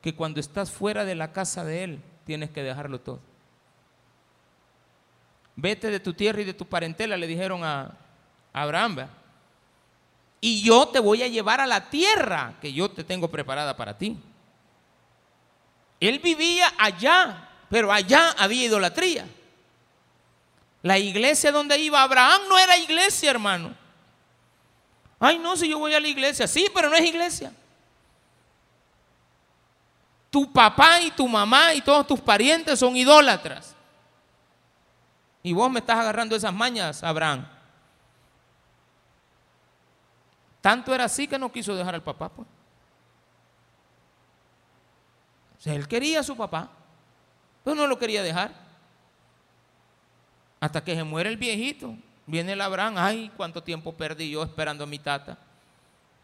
[0.00, 3.20] que cuando estás fuera de la casa de Él, tienes que dejarlo todo.
[5.56, 7.96] Vete de tu tierra y de tu parentela, le dijeron a,
[8.52, 9.08] Abraham.
[10.40, 13.96] Y yo te voy a llevar a la tierra que yo te tengo preparada para
[13.96, 14.18] ti.
[16.00, 19.26] Él vivía allá, pero allá había idolatría.
[20.82, 23.74] La iglesia donde iba Abraham no era iglesia, hermano.
[25.20, 26.48] Ay, no, si yo voy a la iglesia.
[26.48, 27.52] Sí, pero no es iglesia.
[30.32, 33.76] Tu papá y tu mamá y todos tus parientes son idólatras.
[35.42, 37.46] Y vos me estás agarrando esas mañas, Abraham.
[40.62, 42.30] Tanto era así que no quiso dejar al papá.
[42.30, 42.48] Pues.
[45.58, 46.70] O sea, él quería a su papá,
[47.62, 48.54] pero no lo quería dejar.
[50.60, 51.94] Hasta que se muere el viejito.
[52.24, 55.36] Viene el Abraham, ay, cuánto tiempo perdí yo esperando a mi tata.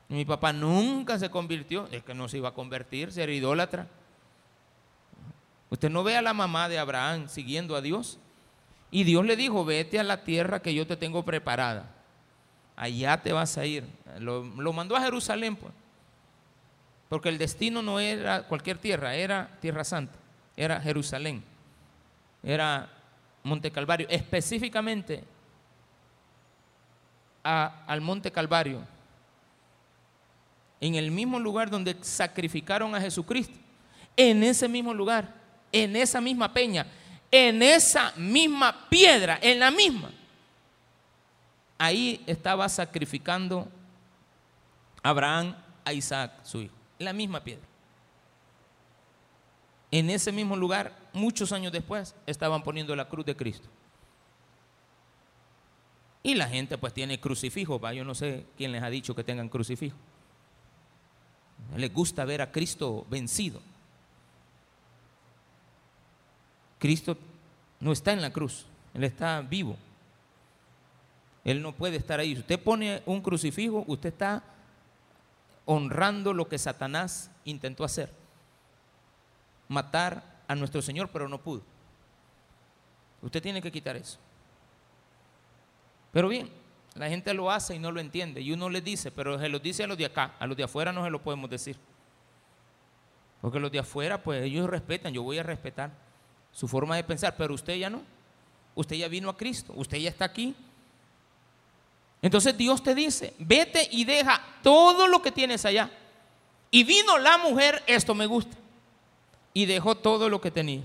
[0.09, 3.87] Mi papá nunca se convirtió, es que no se iba a convertir, ser idólatra.
[5.71, 8.19] Usted no ve a la mamá de Abraham siguiendo a Dios.
[8.91, 11.95] Y Dios le dijo, vete a la tierra que yo te tengo preparada
[12.79, 13.85] allá te vas a ir.
[14.21, 15.75] Lo, mandó a Jerusalén, pues.
[17.09, 20.15] Porque el destino no era cualquier tierra, era Tierra Santa,
[20.57, 21.43] era Jerusalén,
[22.43, 22.91] era
[23.43, 25.25] Monte Calvario, específicamente
[27.43, 28.83] al Monte Calvario,
[30.83, 33.59] en el mismo lugar donde sacrificaron a Jesucristo,
[34.15, 35.33] en ese mismo lugar,
[35.73, 36.87] en esa misma peña,
[37.31, 40.11] en esa misma piedra, en la misma
[41.79, 43.69] ahí estaba sacrificando
[45.03, 45.55] Abraham
[45.85, 47.65] a Isaac, su hijo, la misma piedra.
[49.91, 53.69] En ese mismo lugar, muchos años después, estaban poniendo la cruz de Cristo.
[56.23, 59.49] Y la gente pues tiene crucifijo, yo no sé quién les ha dicho que tengan
[59.49, 59.97] crucifijo.
[61.77, 63.63] Les gusta ver a Cristo vencido.
[66.79, 67.17] Cristo
[67.81, 69.77] no está en la cruz, Él está vivo.
[71.45, 72.35] Él no puede estar ahí.
[72.35, 74.43] Si usted pone un crucifijo, usted está
[75.65, 78.13] honrando lo que Satanás intentó hacer.
[79.69, 81.63] Matar a nuestro Señor, pero no pudo.
[83.23, 84.19] Usted tiene que quitar eso.
[86.13, 86.51] Pero bien,
[86.95, 88.41] la gente lo hace y no lo entiende.
[88.41, 90.65] Y uno le dice, pero se lo dice a los de acá, a los de
[90.65, 91.77] afuera no se lo podemos decir.
[93.41, 95.93] Porque los de afuera, pues ellos respetan, yo voy a respetar
[96.59, 98.03] su forma de pensar, pero usted ya no.
[98.75, 100.57] Usted ya vino a Cristo, usted ya está aquí,
[102.21, 105.89] entonces Dios te dice, vete y deja todo lo que tienes allá.
[106.71, 108.57] Y vino la mujer, esto me gusta,
[109.55, 110.83] y dejó todo lo que tenía.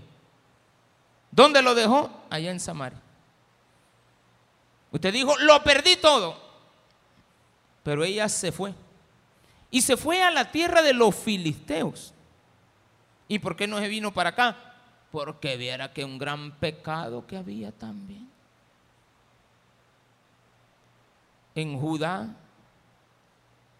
[1.31, 2.11] ¿Dónde lo dejó?
[2.29, 3.01] Allá en Samaria.
[4.91, 6.39] Usted dijo, lo perdí todo.
[7.81, 8.75] Pero ella se fue.
[9.71, 12.13] Y se fue a la tierra de los filisteos.
[13.27, 14.72] ¿Y por qué no se vino para acá?
[15.13, 18.33] Porque viera que un gran pecado que había también.
[21.55, 22.35] en Judá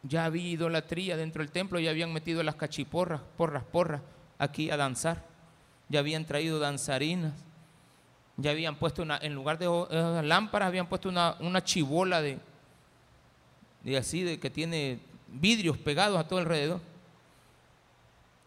[0.04, 4.02] ya había idolatría dentro del templo, ya habían metido las cachiporras, porras, porras,
[4.38, 5.24] aquí a danzar.
[5.88, 7.34] Ya habían traído danzarinas.
[8.36, 12.40] Ya habían puesto una, en lugar de eh, lámparas, habían puesto una, una chibola de,
[13.84, 16.82] de así, de que tiene vidrios pegados a todo alrededor.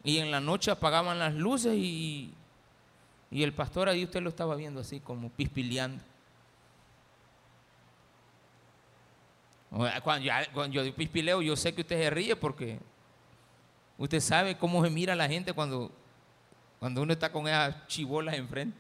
[0.05, 2.35] Y en la noche apagaban las luces y,
[3.31, 6.03] y el pastor ahí usted lo estaba viendo así como pispileando.
[10.03, 12.79] Cuando, yo digo pispileo, yo sé que usted se ríe porque
[13.99, 15.91] usted sabe cómo se mira la gente cuando,
[16.79, 18.79] cuando uno está con esas chibolas enfrente.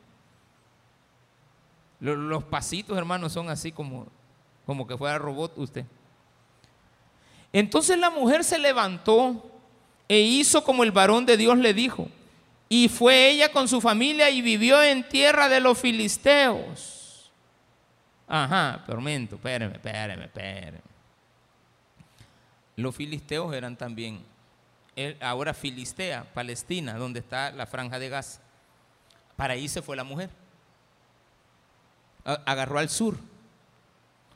[2.01, 4.07] Los, los pasitos, hermanos, son así como,
[4.65, 5.85] como que fuera robot usted.
[7.53, 9.51] Entonces la mujer se levantó
[10.09, 12.09] e hizo como el varón de Dios le dijo.
[12.69, 17.31] Y fue ella con su familia y vivió en tierra de los filisteos.
[18.27, 20.81] Ajá, tormento, espéreme, espéreme, espéreme.
[22.75, 24.23] Los filisteos eran también,
[25.21, 28.41] ahora Filistea, Palestina, donde está la franja de gas.
[29.37, 30.29] Para ahí se fue la mujer.
[32.25, 33.17] Agarró al sur.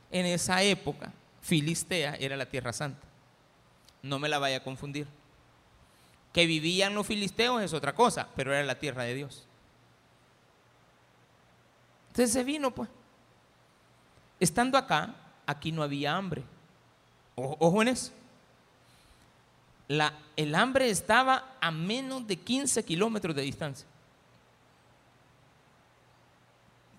[0.09, 1.11] En esa época,
[1.41, 3.05] Filistea era la tierra santa.
[4.01, 5.07] No me la vaya a confundir.
[6.33, 9.45] Que vivían los filisteos es otra cosa, pero era la tierra de Dios.
[12.09, 12.89] Entonces se vino, pues.
[14.39, 15.15] Estando acá,
[15.45, 16.43] aquí no había hambre.
[17.35, 18.11] Ojo en eso.
[19.87, 23.87] La, el hambre estaba a menos de 15 kilómetros de distancia.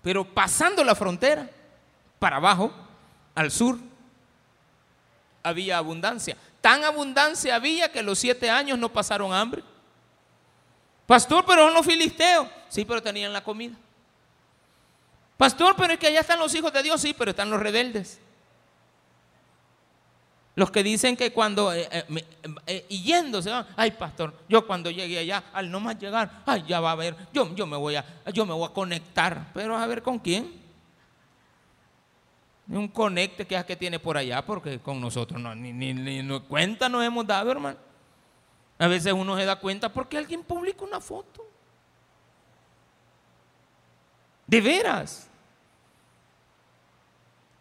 [0.01, 1.49] Pero pasando la frontera,
[2.19, 2.71] para abajo,
[3.35, 3.77] al sur,
[5.41, 6.37] había abundancia.
[6.63, 9.61] Tan abundancia había que los siete años no pasaron hambre.
[11.05, 12.47] Pastor, pero son los filisteos.
[12.69, 13.75] Sí, pero tenían la comida.
[15.35, 17.01] Pastor, pero es que allá están los hijos de Dios.
[17.01, 18.21] Sí, pero están los rebeldes.
[20.55, 22.25] Los que dicen que cuando, eh, eh,
[22.65, 26.91] eh, yéndose, ay pastor, yo cuando llegue allá, al no más llegar, ay, ya va
[26.91, 30.01] a ver, yo, yo, me voy a, yo me voy a conectar, pero a ver
[30.01, 30.62] con quién.
[32.67, 36.39] Un conecte que es que tiene por allá, porque con nosotros no, ni, ni, ni
[36.41, 37.77] cuenta nos hemos dado, hermano.
[38.79, 41.45] A veces uno se da cuenta porque alguien publica una foto.
[44.47, 45.29] De veras.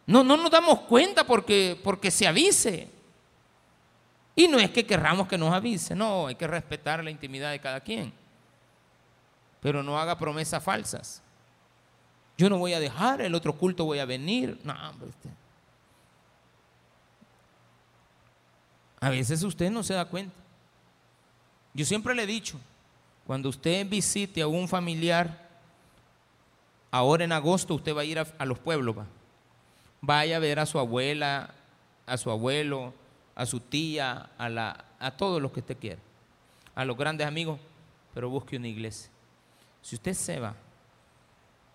[0.07, 2.88] No, no nos damos cuenta porque, porque se avise.
[4.34, 7.61] Y no es que querramos que nos avise, no, hay que respetar la intimidad de
[7.61, 8.12] cada quien.
[9.61, 11.22] Pero no haga promesas falsas.
[12.43, 14.59] Yo no voy a dejar, el otro culto voy a venir.
[14.64, 15.30] No, hombre, usted.
[18.99, 20.34] A veces usted no se da cuenta.
[21.72, 22.59] Yo siempre le he dicho,
[23.28, 25.51] cuando usted visite a un familiar,
[26.90, 29.07] ahora en agosto usted va a ir a, los pueblos, va
[30.01, 31.55] vaya a ver a su abuela,
[32.07, 32.93] a su abuelo,
[33.36, 36.01] a su tía, a, a todos los que usted quiera,
[36.74, 37.61] a los grandes amigos,
[38.12, 39.12] pero busque una iglesia.
[39.80, 40.57] Si usted se va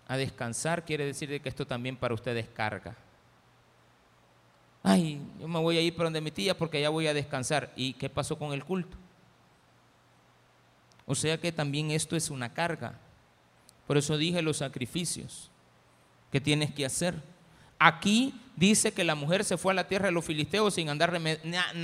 [0.08, 2.96] a descansar, quiere decir que esto también para usted es carga.
[4.82, 7.70] Ay, yo me voy a ir para donde mi tía porque ya voy a descansar.
[7.76, 8.96] ¿Y qué pasó con el culto?
[11.04, 12.98] O sea que también esto es una carga.
[13.86, 15.50] Por eso dije los sacrificios
[16.32, 17.14] que tienes que hacer.
[17.78, 21.18] Aquí dice que la mujer se fue a la tierra de los filisteos sin andar,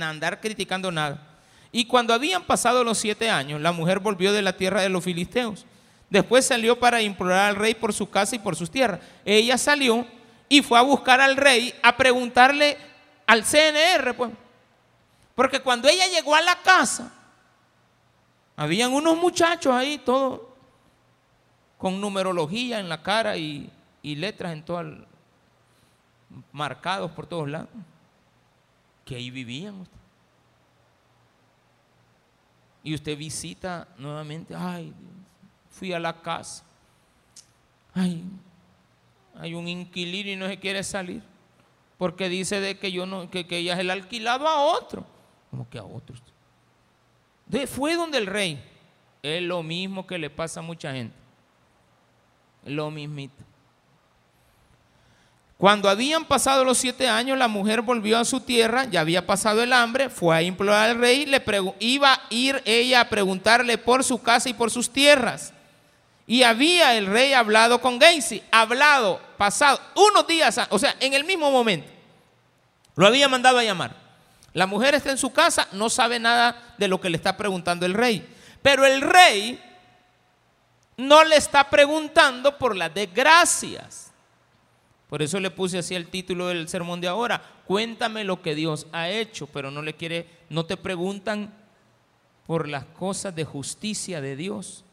[0.01, 1.35] andar criticando nada.
[1.71, 5.03] Y cuando habían pasado los siete años, la mujer volvió de la tierra de los
[5.03, 5.65] filisteos.
[6.09, 8.99] Después salió para implorar al rey por su casa y por sus tierras.
[9.23, 10.05] Ella salió
[10.47, 12.77] y fue a buscar al rey a preguntarle
[13.25, 14.31] al CNR, pues.
[15.33, 17.11] Porque cuando ella llegó a la casa,
[18.55, 20.41] habían unos muchachos ahí, todos
[21.77, 23.69] con numerología en la cara y,
[24.01, 25.05] y letras en todo el,
[26.51, 27.69] marcados por todos lados,
[29.03, 29.87] que ahí vivían.
[32.83, 34.93] Y usted visita nuevamente, ay,
[35.75, 36.63] fui a la casa,
[37.93, 38.23] ay,
[39.37, 41.21] hay un inquilino y no se quiere salir,
[41.97, 45.05] porque dice de que yo no, que, que ella es el alquilado a otro,
[45.51, 46.23] como que a otros.
[47.67, 48.63] fue donde el rey,
[49.21, 51.15] es lo mismo que le pasa a mucha gente,
[52.63, 53.43] lo mismito.
[55.57, 59.61] Cuando habían pasado los siete años, la mujer volvió a su tierra, ya había pasado
[59.61, 61.41] el hambre, fue a implorar al rey, le
[61.79, 65.54] iba a ir ella a preguntarle por su casa y por sus tierras.
[66.27, 71.23] Y había el rey hablado con Gacy, hablado, pasado, unos días, o sea, en el
[71.23, 71.87] mismo momento.
[72.95, 73.95] Lo había mandado a llamar.
[74.53, 77.85] La mujer está en su casa, no sabe nada de lo que le está preguntando
[77.85, 78.25] el rey.
[78.61, 79.61] Pero el rey
[80.97, 84.13] no le está preguntando por las desgracias.
[85.09, 87.41] Por eso le puse así el título del sermón de ahora.
[87.67, 91.53] Cuéntame lo que Dios ha hecho, pero no le quiere, no te preguntan
[92.47, 94.84] por las cosas de justicia de Dios.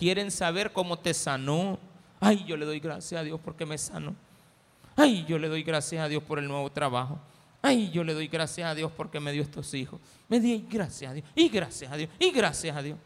[0.00, 1.78] Quieren saber cómo te sanó.
[2.20, 4.14] Ay, yo le doy gracias a Dios porque me sanó.
[4.96, 7.18] Ay, yo le doy gracias a Dios por el nuevo trabajo.
[7.60, 10.00] Ay, yo le doy gracias a Dios porque me dio estos hijos.
[10.26, 11.28] Me di gracias a Dios.
[11.34, 12.08] Y gracias a Dios.
[12.18, 12.98] Y gracias a Dios.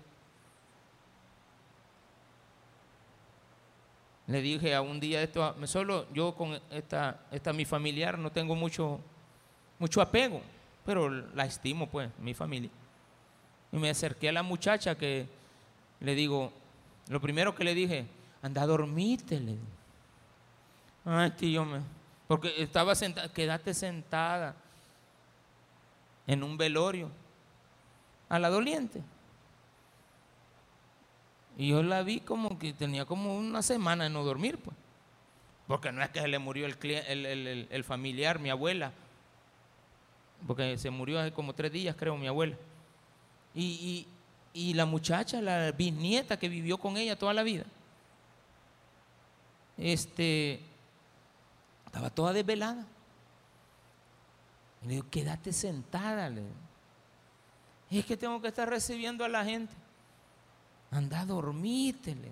[4.28, 8.54] Le dije a un día esto, solo yo con esta, esta mi familiar no tengo
[8.54, 9.00] mucho,
[9.80, 10.40] mucho apego,
[10.86, 12.70] pero la estimo pues, mi familia.
[13.72, 15.26] Y me acerqué a la muchacha que
[15.98, 16.52] le digo,
[17.08, 18.06] lo primero que le dije,
[18.42, 19.56] anda a dormirte, le
[21.04, 21.80] Ay, tío, me,
[22.26, 24.56] porque estaba sentada, quédate sentada
[26.26, 27.10] en un velorio
[28.28, 29.02] a la doliente.
[31.56, 34.76] Y yo la vi como que tenía como una semana de no dormir, pues.
[35.66, 38.92] Porque no es que se le murió el, el, familiar, mi abuela.
[40.46, 42.56] Porque se murió hace como tres días, creo, mi abuela.
[43.54, 44.06] Y,
[44.54, 47.64] y la muchacha, la bisnieta que vivió con ella toda la vida,
[49.76, 50.60] este,
[51.84, 52.86] estaba toda desvelada.
[54.82, 56.30] Y le digo, quédate sentada.
[56.30, 56.42] Le
[57.90, 59.74] Es que tengo que estar recibiendo a la gente.
[60.90, 62.30] Anda a dormírtele.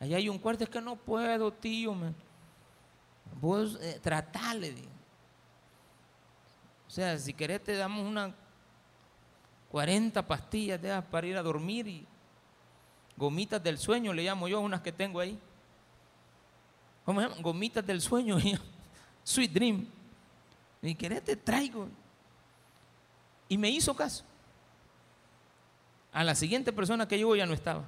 [0.00, 1.94] Allá hay un cuarto, es que no puedo, tío.
[3.40, 4.74] Vos eh, tratale.
[6.86, 8.34] O sea, si querés te damos una
[9.70, 12.06] 40 pastillas para ir a dormir y
[13.16, 15.38] gomitas del sueño, le llamo yo, unas que tengo ahí.
[17.04, 17.42] ¿Cómo se llaman?
[17.42, 18.38] Gomitas del sueño,
[19.24, 19.86] Sweet Dream.
[20.82, 21.88] Y querés te traigo.
[23.48, 24.24] Y me hizo caso.
[26.12, 27.84] A la siguiente persona que llegó ya no estaba.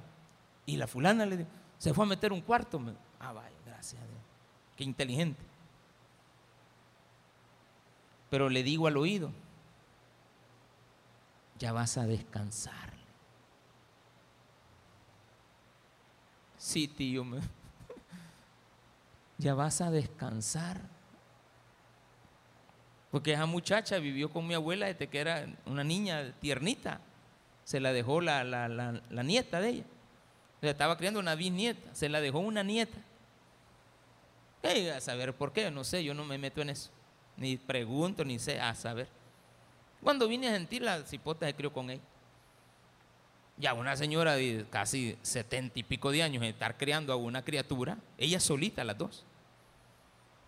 [0.65, 2.81] Y la fulana le dijo, se fue a meter un cuarto.
[3.19, 4.19] Ah, vaya, gracias a Dios.
[4.75, 5.41] Qué inteligente.
[8.29, 9.31] Pero le digo al oído,
[11.61, 12.89] ya vas a descansar.
[16.57, 17.23] Sí, tío,
[19.37, 20.81] ya vas a descansar.
[23.11, 26.99] Porque esa muchacha vivió con mi abuela desde que era una niña tiernita.
[27.63, 29.85] Se la dejó la, la nieta de ella
[30.69, 32.97] estaba criando una bisnieta, se la dejó una nieta.
[34.63, 36.89] a saber por qué, no sé, yo no me meto en eso.
[37.37, 39.20] Ni pregunto, ni sé, a saber.
[40.03, 42.01] Cuando vine a sentir, la cipota se crió con ella.
[43.57, 47.97] Ya una señora de casi setenta y pico de años, estar criando a una criatura,
[48.17, 49.23] ella solita, las dos.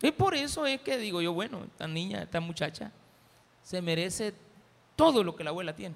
[0.01, 2.91] Y por eso es que digo yo, bueno, esta niña, esta muchacha,
[3.62, 4.34] se merece
[4.95, 5.95] todo lo que la abuela tiene.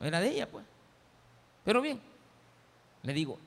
[0.00, 0.64] Era de ella, pues.
[1.64, 2.00] Pero bien,
[3.02, 3.38] le digo,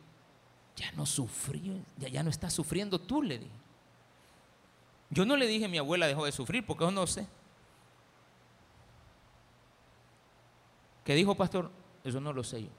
[0.75, 3.51] ya no sufrió, ya, ya no está sufriendo tú, le dije.
[5.09, 7.25] Yo no le dije mi abuela dejó de sufrir, porque yo no sé.
[11.05, 11.71] ¿Qué dijo pastor?
[12.03, 12.69] Eso no lo sé yo.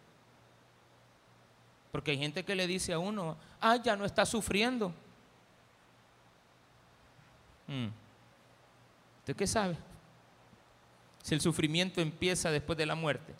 [1.92, 4.92] Porque hay gente que le dice a uno, ah, ya no está sufriendo.
[7.68, 7.86] Mm.
[9.20, 9.76] ¿Usted qué sabe?
[11.22, 13.34] Si el sufrimiento empieza después de la muerte.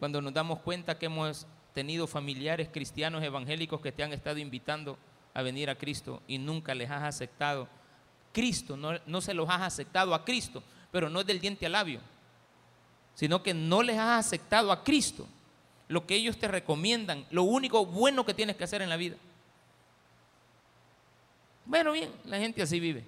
[0.00, 4.98] Cuando nos damos cuenta que hemos tenido familiares cristianos evangélicos que te han estado invitando
[5.32, 7.68] a venir a Cristo y nunca les has aceptado
[8.32, 11.72] Cristo, no, no se los has aceptado a Cristo, pero no es del diente al
[11.72, 12.00] labio,
[13.14, 15.26] sino que no les has aceptado a Cristo
[15.88, 19.16] lo que ellos te recomiendan, lo único bueno que tienes que hacer en la vida.
[21.66, 23.04] Bueno, bien, la gente así vive.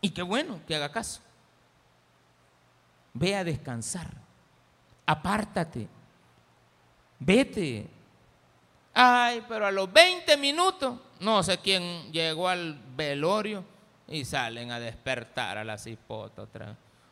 [0.00, 1.20] Y qué bueno que haga caso.
[3.14, 4.28] Ve a descansar
[5.08, 5.88] apártate,
[7.18, 7.86] vete.
[8.92, 13.64] Ay, pero a los 20 minutos, no sé quién llegó al velorio
[14.06, 16.46] y salen a despertar a la cipota.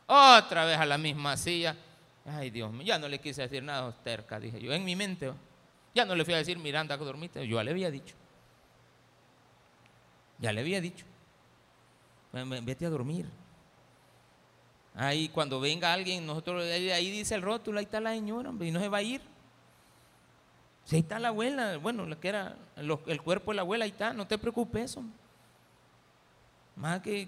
[0.07, 1.75] Otra vez a la misma silla.
[2.25, 5.31] Ay, Dios mío, ya no le quise decir nada terca, dije yo, en mi mente.
[5.93, 7.47] Ya no le fui a decir, Miranda, que dormiste.
[7.47, 8.15] Yo ya le había dicho.
[10.39, 11.05] Ya le había dicho.
[12.31, 13.25] Vete a dormir.
[14.93, 18.79] Ahí cuando venga alguien, nosotros ahí dice el rótulo, ahí está la señora, y no
[18.79, 19.21] se va a ir.
[20.85, 24.13] Si ahí está la abuela, bueno, que era el cuerpo de la abuela, ahí está,
[24.13, 24.97] no te preocupes,
[26.75, 27.27] Más que,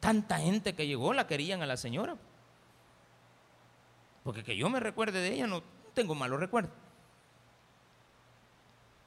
[0.00, 2.16] tanta gente que llegó la querían a la señora.
[4.24, 5.62] Porque que yo me recuerde de ella, no
[5.94, 6.72] tengo malos recuerdos.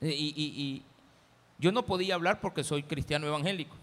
[0.02, 0.84] Y,
[1.58, 3.76] yo no podía hablar porque soy cristiano evangélico.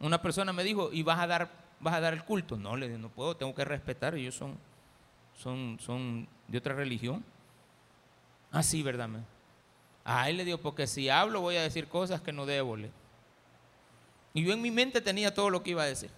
[0.00, 2.56] Una persona me dijo, ¿y vas a dar vas a dar el culto.
[2.56, 4.56] No, le digo, no puedo, tengo que respetar, ellos son,
[5.34, 7.22] son, son de otra religión.
[8.50, 9.10] Ah, sí, ¿verdad?
[10.04, 12.76] A él le digo, porque si hablo voy a decir cosas que no debo.
[12.76, 12.90] Le.
[14.34, 16.10] Y yo en mi mente tenía todo lo que iba a decir.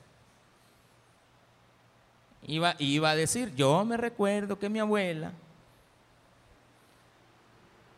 [2.47, 5.33] Iba, iba a decir, yo me recuerdo que mi abuela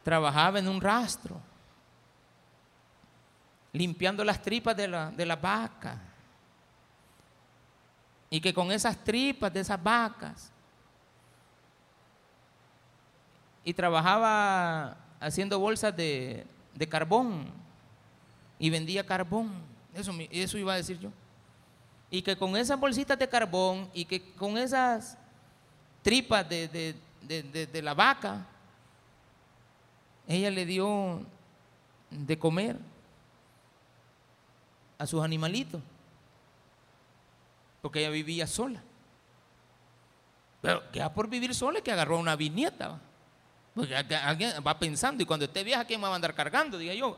[0.04, 1.40] trabajaba en un rastro,
[3.72, 6.00] limpiando las tripas de la, de vaca
[8.30, 10.52] y que con esas tripas de esas vacas
[13.64, 16.46] y trabajaba haciendo bolsas de,
[16.88, 17.46] carbón
[18.60, 19.50] y vendía carbón.
[19.92, 21.10] Eso, eso iba a decir yo.
[22.16, 25.18] Y que con esas bolsitas de carbón y que con esas
[26.02, 28.46] tripas de, de la vaca,
[30.26, 31.20] ella le dio
[32.10, 32.76] de comer
[34.98, 35.82] a sus animalitos
[37.86, 38.82] porque ella vivía sola.
[40.60, 42.98] Pero queda por vivir sola que agarró una viñeta.
[43.76, 46.78] Porque alguien va pensando, y cuando esté vieja, ¿quién me va a andar cargando?
[46.78, 47.16] Diga yo.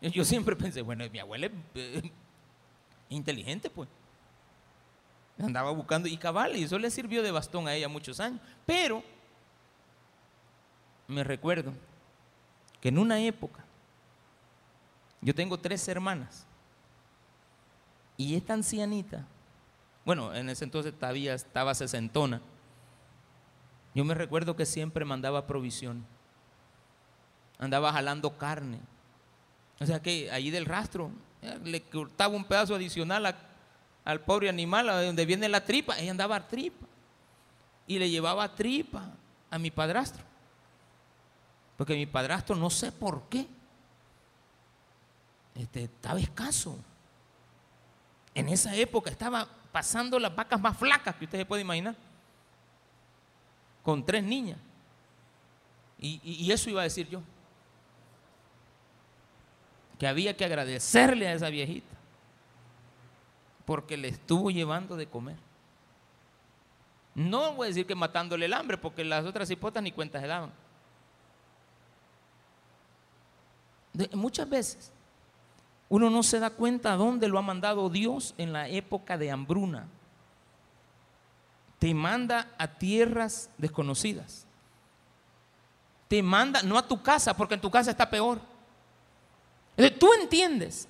[0.00, 2.12] Yo siempre pensé, bueno, mi abuela es eh,
[3.08, 3.88] inteligente, pues.
[5.38, 8.40] Andaba buscando y cabal, y eso le sirvió de bastón a ella muchos años.
[8.66, 9.02] Pero
[11.06, 11.72] me recuerdo
[12.80, 13.64] que en una época,
[15.20, 16.46] yo tengo tres hermanas,
[18.16, 19.24] y esta ancianita
[20.08, 22.40] bueno, en ese entonces todavía estaba sesentona.
[23.94, 26.02] Yo me recuerdo que siempre mandaba provisión.
[27.58, 28.80] Andaba jalando carne.
[29.80, 31.10] O sea que allí del rastro
[31.42, 33.34] le cortaba un pedazo adicional
[34.04, 35.98] al pobre animal, a donde viene la tripa.
[35.98, 36.86] Ella andaba a tripa.
[37.86, 39.12] Y le llevaba tripa
[39.50, 40.22] a mi padrastro.
[41.76, 43.46] Porque mi padrastro, no sé por qué,
[45.54, 46.78] este, estaba escaso.
[48.34, 51.94] En esa época estaba pasando las vacas más flacas que usted se puede imaginar.
[53.82, 54.58] Con tres niñas.
[56.00, 57.22] y eso iba a decir yo
[59.98, 61.98] que había que agradecerle a esa viejita
[63.68, 65.36] porque le estuvo llevando de comer.
[67.14, 70.26] No voy a decir que matándole el hambre, porque las otras hipotas ni cuenta se
[70.26, 70.52] daban.
[74.12, 74.92] muchas veces
[75.88, 79.86] uno no se da cuenta dónde lo ha mandado Dios en la época de hambruna.
[81.78, 84.46] Te manda a tierras desconocidas.
[86.08, 88.40] Te manda, no a tu casa, porque en tu casa está peor
[89.98, 90.88] tú entiendes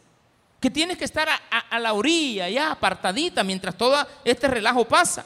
[0.61, 5.24] que tienes que estar a, la orilla, ya apartadita, mientras todo este relajo pasa.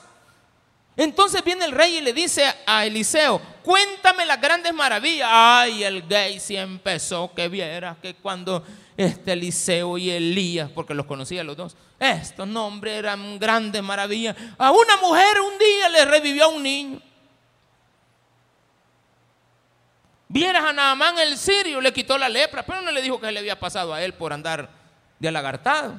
[0.94, 5.28] Entonces viene el rey y le dice a Eliseo, cuéntame las grandes maravillas.
[5.30, 8.62] Ay, el gay sí empezó, que viera que cuando
[8.94, 14.36] este Eliseo y Elías, porque los conocía los dos, estos nombres eran grandes maravillas.
[14.58, 17.00] A una mujer un día le revivió a un niño.
[20.32, 23.38] Vieras a Naamán el sirio, le quitó la lepra, pero no le dijo que le
[23.38, 24.66] había pasado a él por andar
[25.18, 25.92] de alagartado.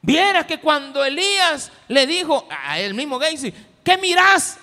[0.00, 3.52] Vieras que cuando Elías le dijo a él mismo Gacy,
[3.82, 4.58] ¿qué mirás?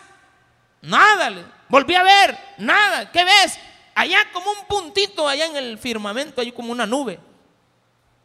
[0.82, 1.30] Nada,
[1.68, 3.60] volví a ver, nada, ¿qué ves?
[3.94, 7.20] Allá como un puntito, allá en el firmamento, hay como una nube.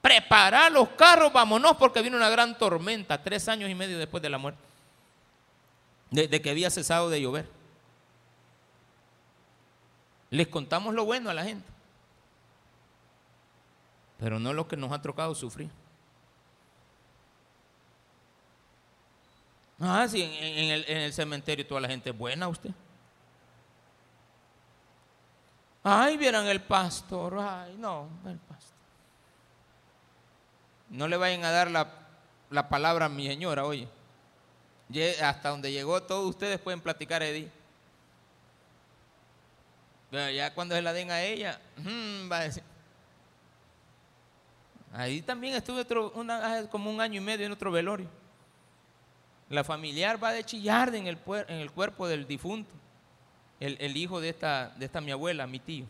[0.00, 4.30] Prepara los carros, vámonos, porque vino una gran tormenta, tres años y medio después de
[4.30, 4.60] la muerte,
[6.12, 7.57] de que había cesado de llover.
[10.30, 11.66] Les contamos lo bueno a la gente,
[14.18, 15.70] pero no lo que nos ha tocado sufrir.
[19.80, 22.70] Ah, sí, en, el, en el cementerio toda la gente es buena usted.
[25.82, 27.38] Ay, vieran el pastor.
[27.38, 28.76] Ay, no, el pastor.
[30.90, 31.88] No le vayan a dar la,
[32.50, 33.88] la palabra a mi señora, oye.
[35.22, 37.22] Hasta donde llegó, todos ustedes pueden platicar
[40.10, 42.62] Edith ya cuando se la den a ella, mm, va a decir.
[44.92, 46.12] Ahí también estuve otro,
[46.70, 48.08] como un año y medio en otro velorio.
[49.50, 52.70] La familiar va de chillar en el, en el cuerpo del difunto.
[53.60, 55.84] El, hijo de esta, de esta mi abuela, mi tío.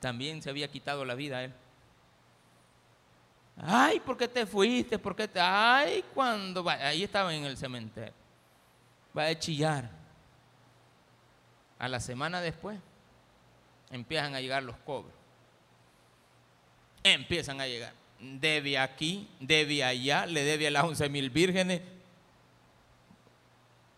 [0.00, 1.52] También se había quitado la vida a él.
[3.56, 4.98] Ay, ¿por qué te fuiste?
[4.98, 5.40] ¿Por qué te.?
[5.40, 6.68] Ay, cuando.
[6.68, 8.12] Ahí estaba en el cementerio.
[9.16, 9.88] Va a chillar.
[11.78, 12.78] A la semana después
[13.90, 15.12] empiezan a llegar los cobros.
[17.02, 17.92] Empiezan a llegar.
[18.20, 21.82] Debe aquí, debe allá, le debe a las 11 mil vírgenes.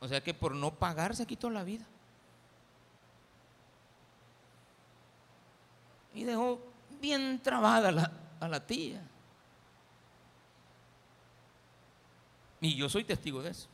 [0.01, 1.85] O sea que por no pagar se quitó la vida.
[6.15, 6.61] Y dejó
[7.01, 9.03] bien trabada a la tía.
[12.61, 13.69] Y yo soy testigo de eso.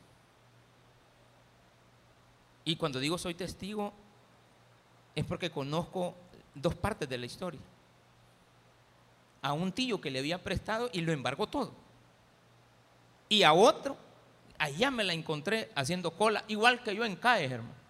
[2.65, 3.93] Y cuando digo soy testigo,
[5.15, 6.15] es porque conozco
[6.55, 7.61] dos partes de la historia.
[9.43, 11.73] A un tío que le había prestado y lo embargó todo.
[13.29, 13.97] Y a otro,
[14.59, 17.83] allá me la encontré haciendo cola, igual que yo en CAE, hermano.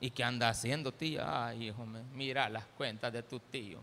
[0.00, 1.22] ¿Y qué anda haciendo, tío?
[1.24, 3.78] Ay, hijo, mira las cuentas de tu tío.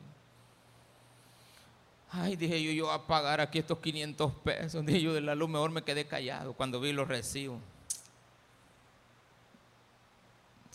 [2.12, 4.86] Ay, dije yo, yo a pagar aquí estos 500 pesos.
[4.86, 7.60] Dije yo, de la luz mejor me quedé callado cuando vi los recibos.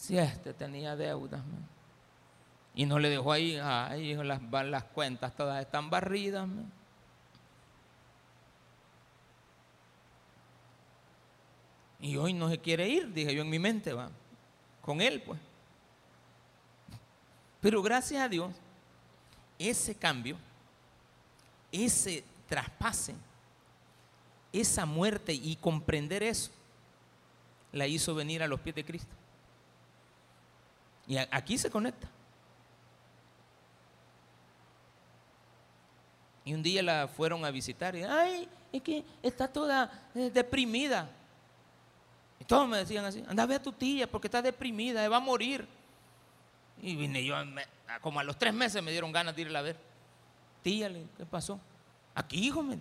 [0.07, 1.43] Si este tenía deudas,
[2.77, 6.49] y no le dejó ahí, ay, las, las cuentas todas están barridas.
[11.99, 14.09] Y hoy no se quiere ir, dije yo en mi mente, va,
[14.81, 15.41] con él pues.
[17.61, 18.55] Pero gracias a Dios,
[19.59, 20.37] ese cambio,
[21.73, 23.17] ese traspase,
[24.53, 26.53] esa muerte y comprender eso,
[27.73, 29.17] la hizo venir a los pies de Cristo.
[31.07, 32.09] Y aquí se conecta.
[36.45, 41.11] Y un día la fueron a visitar y, ay, es que está toda eh, deprimida.
[42.39, 45.17] Y todos me decían así, anda a ver a tu tía porque está deprimida, va
[45.17, 45.67] a morir.
[46.81, 47.35] Y vine yo,
[48.01, 49.77] como a los tres meses me dieron ganas de irla a ver.
[50.63, 51.59] Tía, ¿qué pasó?
[52.15, 52.79] Aquí, hijo, me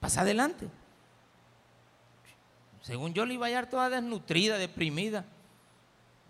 [0.00, 0.68] pasa adelante.
[2.80, 5.24] Según yo le iba a hallar toda desnutrida, deprimida.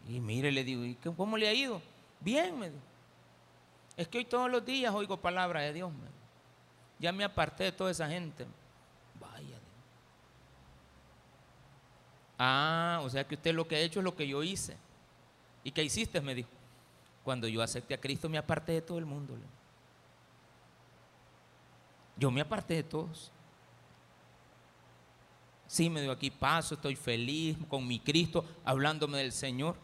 [0.08, 1.80] Y mire, le digo, ¿y cómo le ha ido?
[2.20, 2.82] Bien, me dijo.
[3.96, 5.92] Es que hoy todos los días oigo palabra de Dios.
[5.92, 6.08] Me
[6.98, 8.46] Ya me aparté de toda esa gente.
[9.20, 9.58] Vaya.
[12.38, 14.76] Ah, o sea que usted lo que ha hecho es lo que yo hice.
[15.62, 16.20] ¿Y qué hiciste?
[16.20, 16.48] Me dijo.
[17.22, 19.36] Cuando yo acepté a Cristo me aparté de todo el mundo.
[22.16, 23.30] Yo me aparté de todos.
[25.66, 29.76] Sí, me dio aquí paso, estoy feliz con mi Cristo, hablándome del Señor.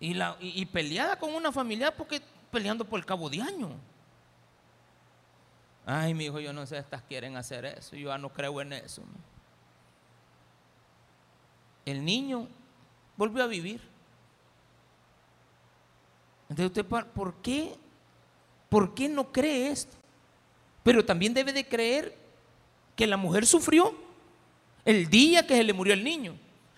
[0.00, 3.70] Y, peleada con una familia porque peleando por el cabo de año.
[5.84, 7.94] Ay, mi hijo, yo no sé, estas quieren hacer eso.
[7.96, 9.02] Yo ya no creo en eso.
[11.84, 12.48] El niño
[13.16, 13.80] volvió a vivir.
[16.48, 17.76] Entonces, ¿usted por qué?
[18.70, 19.96] ¿Por qué no cree esto?
[20.82, 22.16] Pero también debe de creer
[22.96, 23.94] que la mujer sufrió
[24.84, 26.36] el día que se le murió el niño.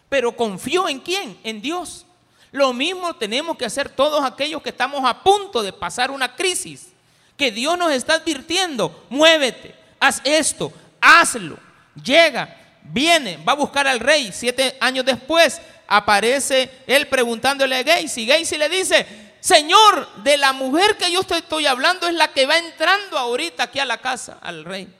[0.08, 1.38] Pero confió en quién?
[1.44, 2.06] En Dios.
[2.53, 6.92] Lo mismo tenemos que hacer todos aquellos que estamos a punto de pasar una crisis.
[7.36, 11.59] Que Dios nos está advirtiendo, muévete, haz esto, hazlo.
[12.05, 14.30] Llega, viene, va a buscar al rey.
[14.32, 18.26] Siete años después aparece él preguntándole a Gacy.
[18.26, 19.07] Gacy le dice,
[19.40, 23.78] Señor, de la mujer que yo estoy hablando es la que va entrando ahorita aquí
[23.78, 24.94] a la casa, al rey.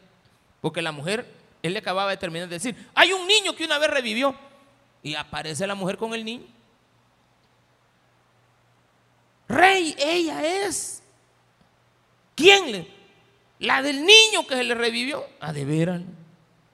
[0.63, 1.27] Porque la mujer,
[1.63, 4.35] él le acababa de terminar de decir, hay un niño que una vez revivió.
[5.03, 6.47] Y aparece la mujer con el niño.
[9.49, 11.03] Rey, ella es.
[12.35, 12.87] ¿Quién?
[13.59, 15.25] La del niño que se le revivió.
[15.41, 16.03] Ah, de veras.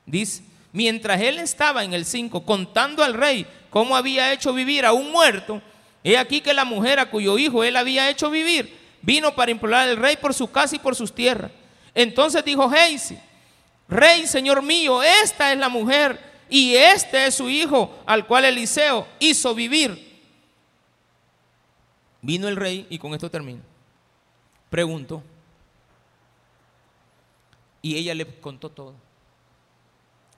[0.07, 0.43] Dice,
[0.73, 5.11] mientras él estaba en el 5 contando al rey cómo había hecho vivir a un
[5.11, 5.61] muerto,
[6.05, 9.89] He aquí que la mujer a cuyo hijo él había hecho vivir vino para implorar
[9.89, 11.51] al rey por su casa y por sus tierras.
[11.95, 13.19] Entonces dijo Heisi,
[13.89, 19.07] Rey, Señor mío, esta es la mujer y este es su hijo al cual Eliseo
[19.19, 20.08] hizo vivir.
[22.21, 23.61] Vino el rey y con esto termino.
[24.71, 25.23] Preguntó.
[27.81, 28.95] Y ella le contó todo.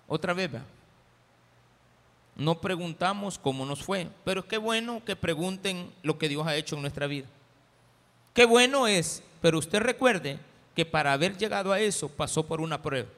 [0.06, 0.50] Otra vez.
[2.36, 6.74] No preguntamos cómo nos fue, pero qué bueno que pregunten lo que Dios ha hecho
[6.74, 7.26] en nuestra vida.
[8.34, 10.38] Qué bueno es, pero usted recuerde
[10.74, 13.08] que para haber llegado a eso pasó por una prueba.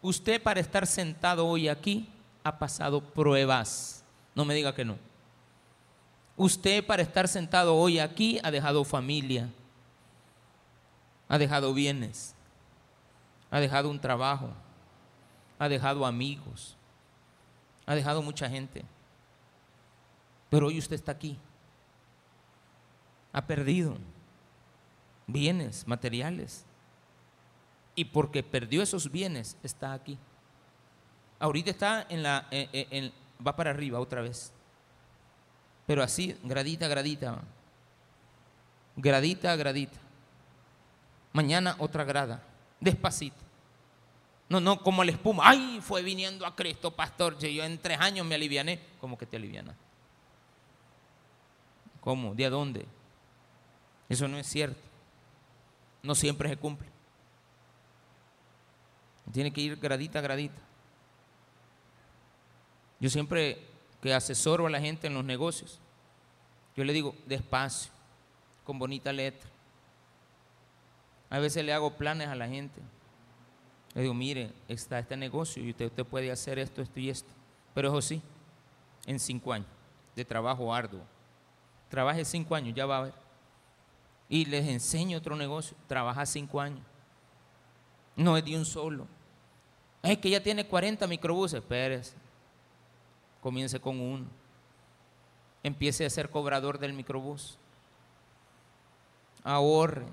[0.00, 2.08] Usted para estar sentado hoy aquí
[2.44, 4.04] ha pasado pruebas.
[4.34, 4.96] No me diga que no.
[6.38, 9.50] Usted para estar sentado hoy aquí ha dejado familia,
[11.28, 12.32] ha dejado bienes,
[13.50, 14.50] ha dejado un trabajo,
[15.58, 16.76] ha dejado amigos,
[17.86, 18.84] ha dejado mucha gente.
[20.48, 21.36] Pero hoy usted está aquí.
[23.32, 23.98] Ha perdido
[25.26, 26.64] bienes materiales.
[27.96, 30.16] Y porque perdió esos bienes, está aquí.
[31.40, 32.46] Ahorita está en la.
[32.52, 33.12] Eh, eh,
[33.44, 34.52] va para arriba otra vez.
[35.88, 37.40] Pero así, gradita, gradita.
[38.94, 39.98] Gradita, gradita.
[41.32, 42.42] Mañana otra grada.
[42.78, 43.38] Despacito.
[44.50, 45.44] No, no, como la espuma.
[45.46, 47.38] Ay, fue viniendo a Cristo, pastor.
[47.38, 48.78] Yo en tres años me aliviané.
[49.00, 49.76] ¿Cómo que te alivianas?
[52.02, 52.34] ¿Cómo?
[52.34, 52.84] ¿De dónde?
[54.10, 54.82] Eso no es cierto.
[56.02, 56.86] No siempre se cumple.
[59.32, 60.60] Tiene que ir gradita a gradita.
[63.00, 65.80] Yo siempre que asesoro a la gente en los negocios,
[66.76, 67.90] yo le digo despacio,
[68.64, 69.48] con bonita letra.
[71.30, 72.80] A veces le hago planes a la gente.
[73.94, 77.30] Le digo, mire, está este negocio y usted, puede hacer esto, esto y esto.
[77.74, 78.22] Pero eso sí,
[79.06, 79.68] en cinco años
[80.14, 81.00] de trabajo arduo.
[81.88, 83.14] Trabaje cinco años, ya va a ver.
[84.28, 85.76] Y les enseño otro negocio.
[85.86, 86.82] Trabaja cinco años.
[88.14, 89.06] No es de un solo.
[90.02, 91.60] Es que ya tiene 40 microbuses.
[91.60, 92.14] Espérese.
[93.42, 94.26] Comience con uno.
[95.62, 97.58] Empiece a ser cobrador del microbús.
[99.44, 100.06] Ahorre.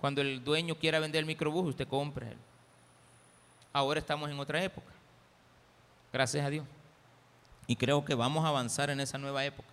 [0.00, 2.36] Cuando el dueño quiera vender el microbús, usted compre.
[3.72, 4.92] Ahora estamos en otra época.
[6.12, 6.66] Gracias a Dios.
[7.66, 9.68] Y creo que vamos a avanzar en esa nueva época,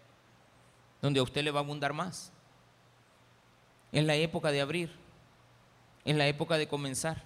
[1.01, 2.31] donde a usted le va a abundar más.
[3.91, 4.91] Es la época de abrir,
[6.05, 7.21] es la época de comenzar,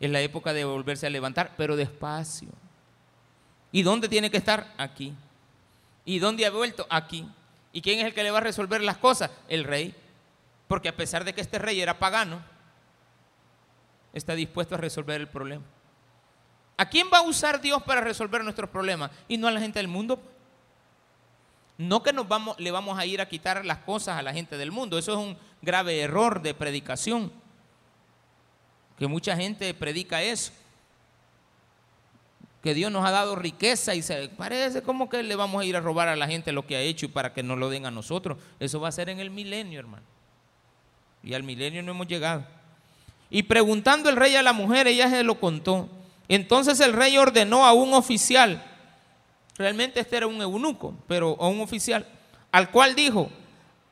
[0.00, 2.48] es la época de volverse a levantar, pero despacio.
[3.72, 4.72] ¿Y dónde tiene que estar?
[4.78, 5.14] Aquí.
[6.04, 6.86] ¿Y dónde ha vuelto?
[6.88, 7.28] Aquí.
[7.72, 9.30] ¿Y quién es el que le va a resolver las cosas?
[9.48, 9.94] El rey.
[10.66, 12.42] Porque a pesar de que este rey era pagano,
[14.12, 15.64] está dispuesto a resolver el problema.
[16.76, 19.10] ¿A quién va a usar Dios para resolver nuestros problemas?
[19.26, 20.22] Y no a la gente del mundo.
[21.76, 24.56] No que nos vamos, le vamos a ir a quitar las cosas a la gente
[24.56, 24.98] del mundo.
[24.98, 27.32] Eso es un grave error de predicación.
[28.96, 30.52] Que mucha gente predica eso.
[32.62, 35.76] Que Dios nos ha dado riqueza y se parece como que le vamos a ir
[35.76, 37.86] a robar a la gente lo que ha hecho y para que nos lo den
[37.86, 38.38] a nosotros.
[38.58, 40.04] Eso va a ser en el milenio, hermano.
[41.22, 42.44] Y al milenio no hemos llegado.
[43.30, 45.88] Y preguntando el rey a la mujer, ella se lo contó.
[46.28, 48.62] Entonces el rey ordenó a un oficial,
[49.56, 52.06] realmente este era un eunuco, pero a un oficial,
[52.52, 53.30] al cual dijo,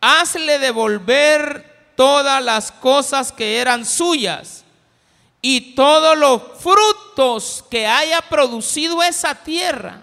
[0.03, 4.66] hazle devolver todas las cosas que eran suyas
[5.49, 10.03] y todos los frutos que haya producido esa tierra,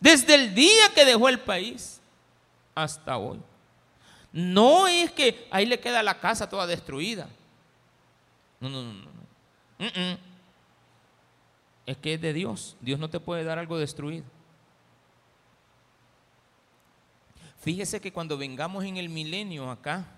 [0.00, 2.00] desde el día que dejó el país
[2.74, 3.38] hasta hoy.
[4.32, 7.28] No es que ahí le queda la casa toda destruida.
[8.58, 10.18] No, no, no, no.
[11.86, 12.76] Es que es de Dios.
[12.80, 14.24] Dios no te puede dar algo destruido.
[17.60, 20.17] Fíjese que cuando vengamos en el milenio acá,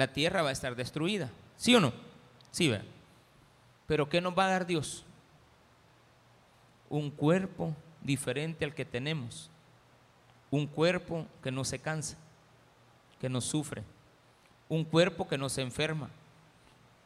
[0.00, 1.28] la tierra va a estar destruida.
[1.58, 1.92] ¿Sí o no?
[2.50, 2.86] Sí, ¿verdad?
[3.86, 5.04] Pero ¿qué nos va a dar Dios?
[6.88, 9.50] Un cuerpo diferente al que tenemos.
[10.50, 12.16] Un cuerpo que no se cansa,
[13.20, 13.82] que no sufre.
[14.70, 16.08] Un cuerpo que no se enferma.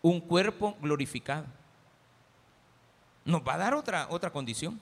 [0.01, 1.47] Un cuerpo glorificado.
[3.24, 4.78] Nos va a dar otra, otra condición.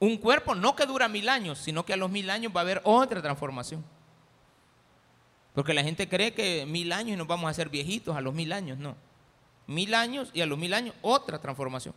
[0.00, 2.64] Un cuerpo no que dura mil años, sino que a los mil años va a
[2.64, 3.84] haber otra transformación.
[5.54, 8.34] Porque la gente cree que mil años y nos vamos a hacer viejitos a los
[8.34, 8.78] mil años.
[8.78, 8.96] No.
[9.66, 11.94] Mil años y a los mil años otra transformación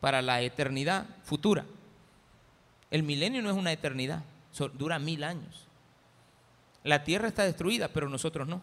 [0.00, 1.64] para la eternidad futura.
[2.90, 4.22] El milenio no es una eternidad,
[4.74, 5.66] dura mil años.
[6.84, 8.62] La tierra está destruida, pero nosotros no.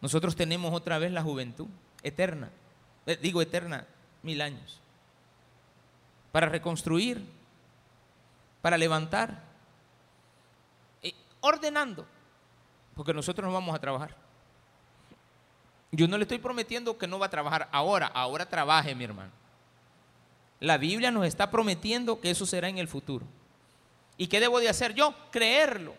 [0.00, 1.68] Nosotros tenemos otra vez la juventud
[2.02, 2.50] eterna.
[3.06, 3.86] Eh, digo eterna,
[4.22, 4.80] mil años.
[6.32, 7.24] Para reconstruir,
[8.62, 9.49] para levantar,
[11.40, 12.06] ordenando,
[12.94, 14.16] porque nosotros no vamos a trabajar.
[15.92, 19.32] Yo no le estoy prometiendo que no va a trabajar ahora, ahora trabaje, mi hermano.
[20.60, 23.26] La Biblia nos está prometiendo que eso será en el futuro.
[24.16, 25.14] ¿Y qué debo de hacer yo?
[25.30, 25.94] Creerlo.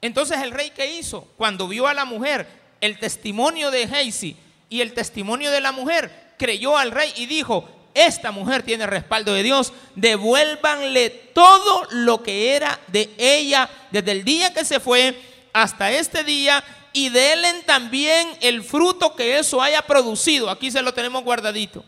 [0.00, 2.48] Entonces el rey que hizo, cuando vio a la mujer,
[2.80, 4.36] el testimonio de Heisy
[4.68, 7.68] y el testimonio de la mujer, creyó al rey y dijo,
[8.06, 14.24] esta mujer tiene respaldo de Dios, devuélvanle todo lo que era de ella desde el
[14.24, 15.20] día que se fue
[15.52, 20.50] hasta este día y denle también el fruto que eso haya producido.
[20.50, 21.84] Aquí se lo tenemos guardadito.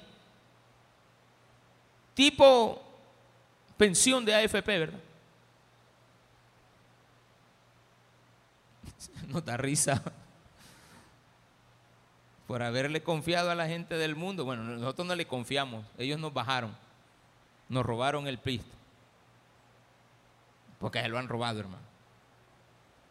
[2.14, 2.82] Tipo
[3.76, 5.00] pensión de AFP, ¿verdad?
[9.28, 10.02] No da risa
[12.50, 14.44] por haberle confiado a la gente del mundo.
[14.44, 16.76] Bueno, nosotros no le confiamos, ellos nos bajaron,
[17.68, 18.74] nos robaron el Cristo.
[20.80, 21.84] Porque se lo han robado, hermano.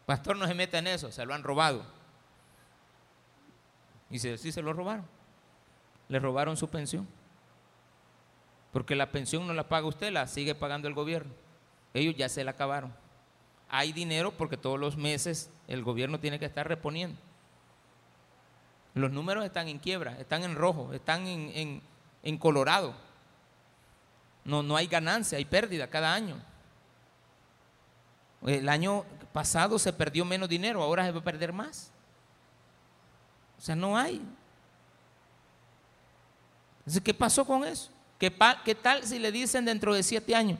[0.04, 1.82] Pastor no se mete en eso, se lo han robado.
[4.10, 5.06] Y sí, se lo robaron.
[6.10, 7.08] Le robaron su pensión.
[8.74, 11.32] Porque la pensión no la paga usted, la sigue pagando el gobierno.
[11.94, 12.92] Ellos ya se la acabaron.
[13.70, 17.29] Hay dinero porque todos los meses el gobierno tiene que estar reponiendo.
[18.94, 22.94] Los números están en quiebra, están en rojo, están en, colorado.
[24.44, 26.36] No, no hay ganancia, hay pérdida cada año.
[28.44, 31.92] El año pasado se perdió menos dinero, ahora se va a perder más.
[33.58, 34.20] O sea, no hay.
[37.04, 37.90] ¿qué pasó con eso?
[38.18, 38.34] ¿Qué,
[38.64, 40.58] ¿Qué, tal si le dicen dentro de siete años?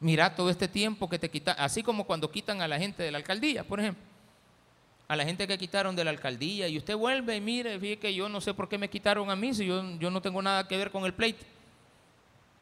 [0.00, 3.10] Mira todo este tiempo que te quita, así como cuando quitan a la gente de
[3.12, 4.15] la alcaldía, por ejemplo
[5.08, 8.14] a la gente que quitaron de la alcaldía y usted vuelve y mire, fíjate que
[8.14, 10.66] yo no sé por qué me quitaron a mí si yo, yo no tengo nada
[10.66, 11.44] que ver con el pleito.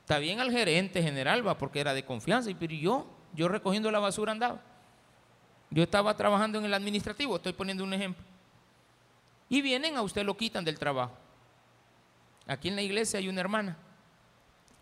[0.03, 3.99] Está bien al gerente general, va, porque era de confianza, pero yo, yo recogiendo la
[3.99, 4.61] basura andaba.
[5.71, 8.23] Yo estaba trabajando en el administrativo, estoy poniendo un ejemplo.
[9.49, 11.17] Y vienen a usted lo quitan del trabajo.
[12.47, 13.79] Aquí en la iglesia hay una hermana.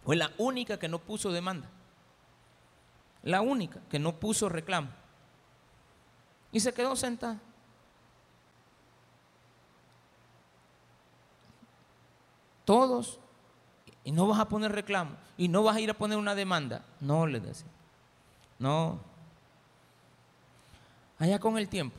[0.05, 1.69] Fue la única que no puso demanda.
[3.23, 4.89] La única que no puso reclamo.
[6.51, 7.39] Y se quedó sentada.
[12.73, 13.21] Todos,
[14.03, 16.83] y no vas a poner reclamo, y no vas a ir a poner una demanda.
[17.01, 17.69] No, le decía.
[18.59, 18.99] No.
[21.19, 21.95] Allá con el tiempo,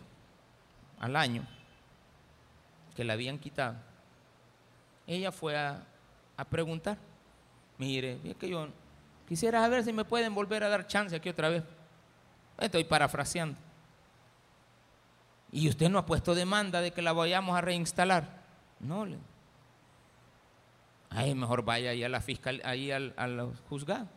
[1.00, 1.46] al año,
[2.96, 3.76] que la habían quitado,
[5.06, 5.84] ella fue a,
[6.38, 6.98] a preguntar.
[7.78, 8.68] Mire, es que yo
[9.28, 11.64] quisiera saber si me pueden volver a dar chance aquí otra vez.
[12.58, 13.60] Estoy parafraseando.
[15.52, 18.42] Y usted no ha puesto demanda de que la vayamos a reinstalar.
[18.80, 19.20] No, le
[21.16, 23.14] Ay, mejor vaya ahí a la fiscal, ahí al,
[23.70, 24.08] juzgado.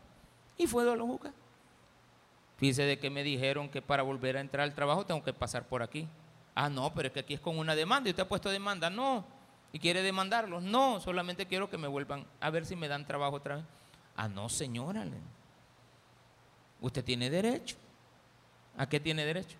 [0.57, 1.38] Y fue a los juzgados.
[2.57, 5.66] Fíjese de que me dijeron que para volver a entrar al trabajo tengo que pasar
[5.66, 6.09] por aquí.
[6.55, 8.88] Ah, no, pero es que aquí es con una demanda y usted ha puesto demanda.
[8.88, 9.26] No.
[9.72, 10.62] y quiere demandarlos.
[10.62, 13.64] No, solamente quiero que me vuelvan a ver si me dan trabajo otra vez.
[14.16, 15.05] Ah, no, señora.
[16.80, 17.76] Usted tiene derecho.
[18.78, 19.59] ¿A qué tiene derecho?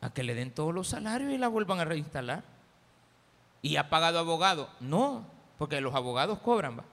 [0.00, 2.44] A que le den todos los salarios y la vuelvan a reinstalar.
[3.62, 4.70] ¿Y ha pagado abogado?
[4.78, 5.24] No,
[5.60, 6.84] porque los abogados cobran, va.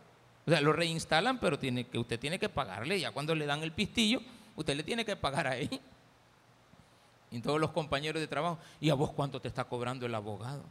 [0.45, 2.99] O sea, lo reinstalan, pero tiene que, usted tiene que pagarle.
[2.99, 4.19] Ya cuando le dan el pistillo,
[4.57, 5.81] usted le tiene que pagar ahí.
[7.31, 8.57] Y todos los compañeros de trabajo.
[8.79, 10.63] ¿Y a vos cuánto te está cobrando el abogado?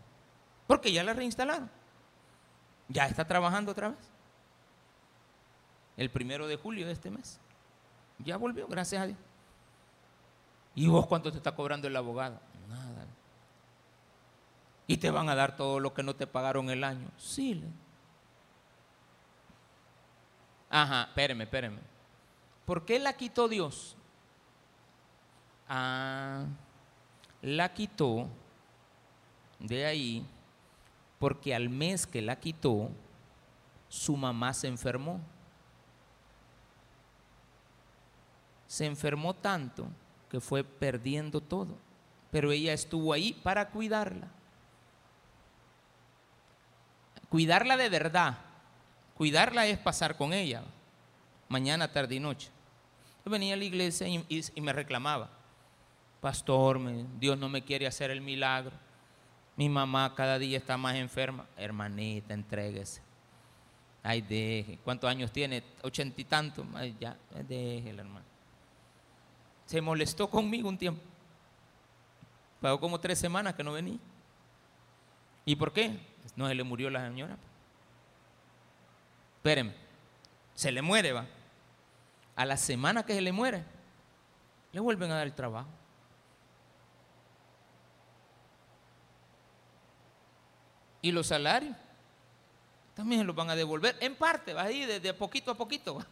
[0.66, 1.70] Porque ya la reinstalaron.
[2.88, 3.98] Ya está trabajando otra vez.
[5.96, 7.40] El primero de julio de este mes.
[8.18, 9.18] Ya volvió, gracias a Dios.
[10.74, 12.40] ¿Y vos cuánto te está cobrando el abogado?
[12.68, 13.06] Nada.
[14.86, 17.08] ¿Y te van a dar todo lo que no te pagaron el año?
[17.18, 17.62] Sí.
[20.70, 21.78] Ajá, espéreme, espéreme.
[22.64, 23.96] ¿Por qué la quitó Dios?
[25.68, 26.44] Ah,
[27.42, 28.28] la quitó
[29.58, 30.26] de ahí
[31.18, 32.90] porque al mes que la quitó,
[33.88, 35.20] su mamá se enfermó.
[38.66, 39.86] Se enfermó tanto
[40.28, 41.78] que fue perdiendo todo,
[42.30, 44.28] pero ella estuvo ahí para cuidarla.
[47.28, 48.38] Cuidarla de verdad.
[49.16, 50.62] Cuidarla es pasar con ella,
[51.48, 52.50] mañana, tarde y noche.
[53.24, 55.30] Yo venía a la iglesia y, me reclamaba,
[56.20, 56.78] pastor,
[57.18, 58.72] Dios no me quiere hacer el milagro.
[59.56, 61.46] Mi mamá cada día está más enferma.
[61.56, 63.00] Hermanita, entréguese.
[64.02, 64.78] Ay, deje.
[64.84, 65.64] ¿Cuántos años tiene?
[65.82, 66.66] Ochenta y tantos.
[66.74, 67.16] Ay, ya,
[67.48, 68.26] deje hermano.
[69.64, 71.02] Se molestó conmigo un tiempo.
[72.60, 73.98] Pagó como tres semanas que no venía.
[75.46, 75.98] ¿Y por qué?
[76.36, 77.38] No se le murió la señora.
[79.46, 79.74] Espérenme.
[80.56, 81.24] Se le muere, va.
[82.34, 83.62] A la semana que se le muere,
[84.72, 85.68] le vuelven a dar el trabajo.
[91.00, 91.76] Y los salarios
[92.96, 96.04] también los van a devolver en parte, va ahí de, poquito a poquito.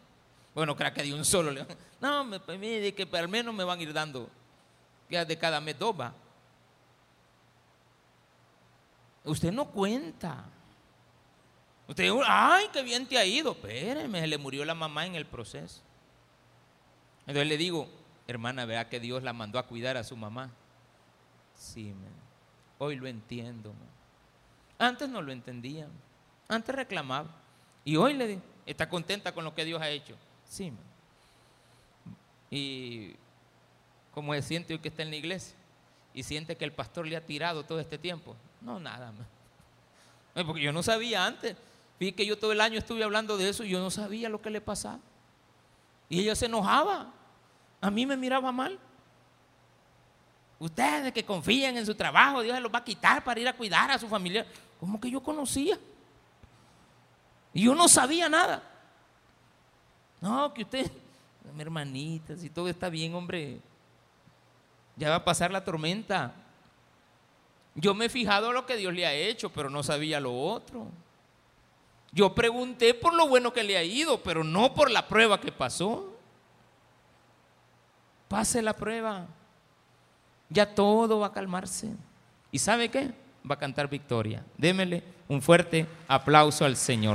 [0.53, 1.51] Bueno, creo que de un solo.
[1.99, 4.29] No, me permite que al menos me van a ir dando
[5.09, 6.13] de cada mes dos va.
[9.25, 10.54] Usted no cuenta.
[11.87, 13.51] Usted, ay, qué bien te ha ido.
[13.51, 15.81] Espéreme, se le murió la mamá en el proceso.
[17.21, 17.87] Entonces le digo,
[18.27, 20.49] hermana, vea que Dios la mandó a cuidar a su mamá.
[21.55, 21.93] Sí,
[22.77, 23.73] hoy lo entiendo.
[24.77, 25.87] Antes no lo entendía.
[26.47, 27.29] Antes reclamaba.
[27.83, 30.15] Y hoy le está contenta con lo que Dios ha hecho.
[30.43, 30.73] Sí.
[32.49, 33.15] Y
[34.13, 35.55] como se siente hoy que está en la iglesia
[36.13, 38.35] y siente que el pastor le ha tirado todo este tiempo.
[38.61, 39.27] No, nada más.
[40.45, 41.55] Porque yo no sabía antes.
[41.99, 44.41] Fíjate que yo todo el año estuve hablando de eso y yo no sabía lo
[44.41, 44.99] que le pasaba.
[46.09, 47.11] Y ella se enojaba.
[47.81, 48.77] A mí me miraba mal.
[50.59, 53.53] Ustedes que confían en su trabajo, Dios se los va a quitar para ir a
[53.53, 54.45] cuidar a su familia.
[54.79, 55.77] ¿Cómo que yo conocía?
[57.53, 58.63] Y yo no sabía nada.
[60.21, 60.91] No, que usted,
[61.53, 63.59] mi hermanita, si todo está bien, hombre,
[64.95, 66.33] ya va a pasar la tormenta.
[67.75, 70.87] Yo me he fijado lo que Dios le ha hecho, pero no sabía lo otro.
[72.15, 75.51] Yo pregunté por lo bueno que le ha ido, pero no por la prueba que
[75.51, 76.17] pasó.
[78.29, 79.27] Pase la prueba.
[80.49, 81.91] Ya todo va a calmarse.
[82.53, 83.11] ¿Y sabe qué?
[83.49, 84.45] Va a cantar victoria.
[84.57, 87.13] Démele un fuerte aplauso al Señor.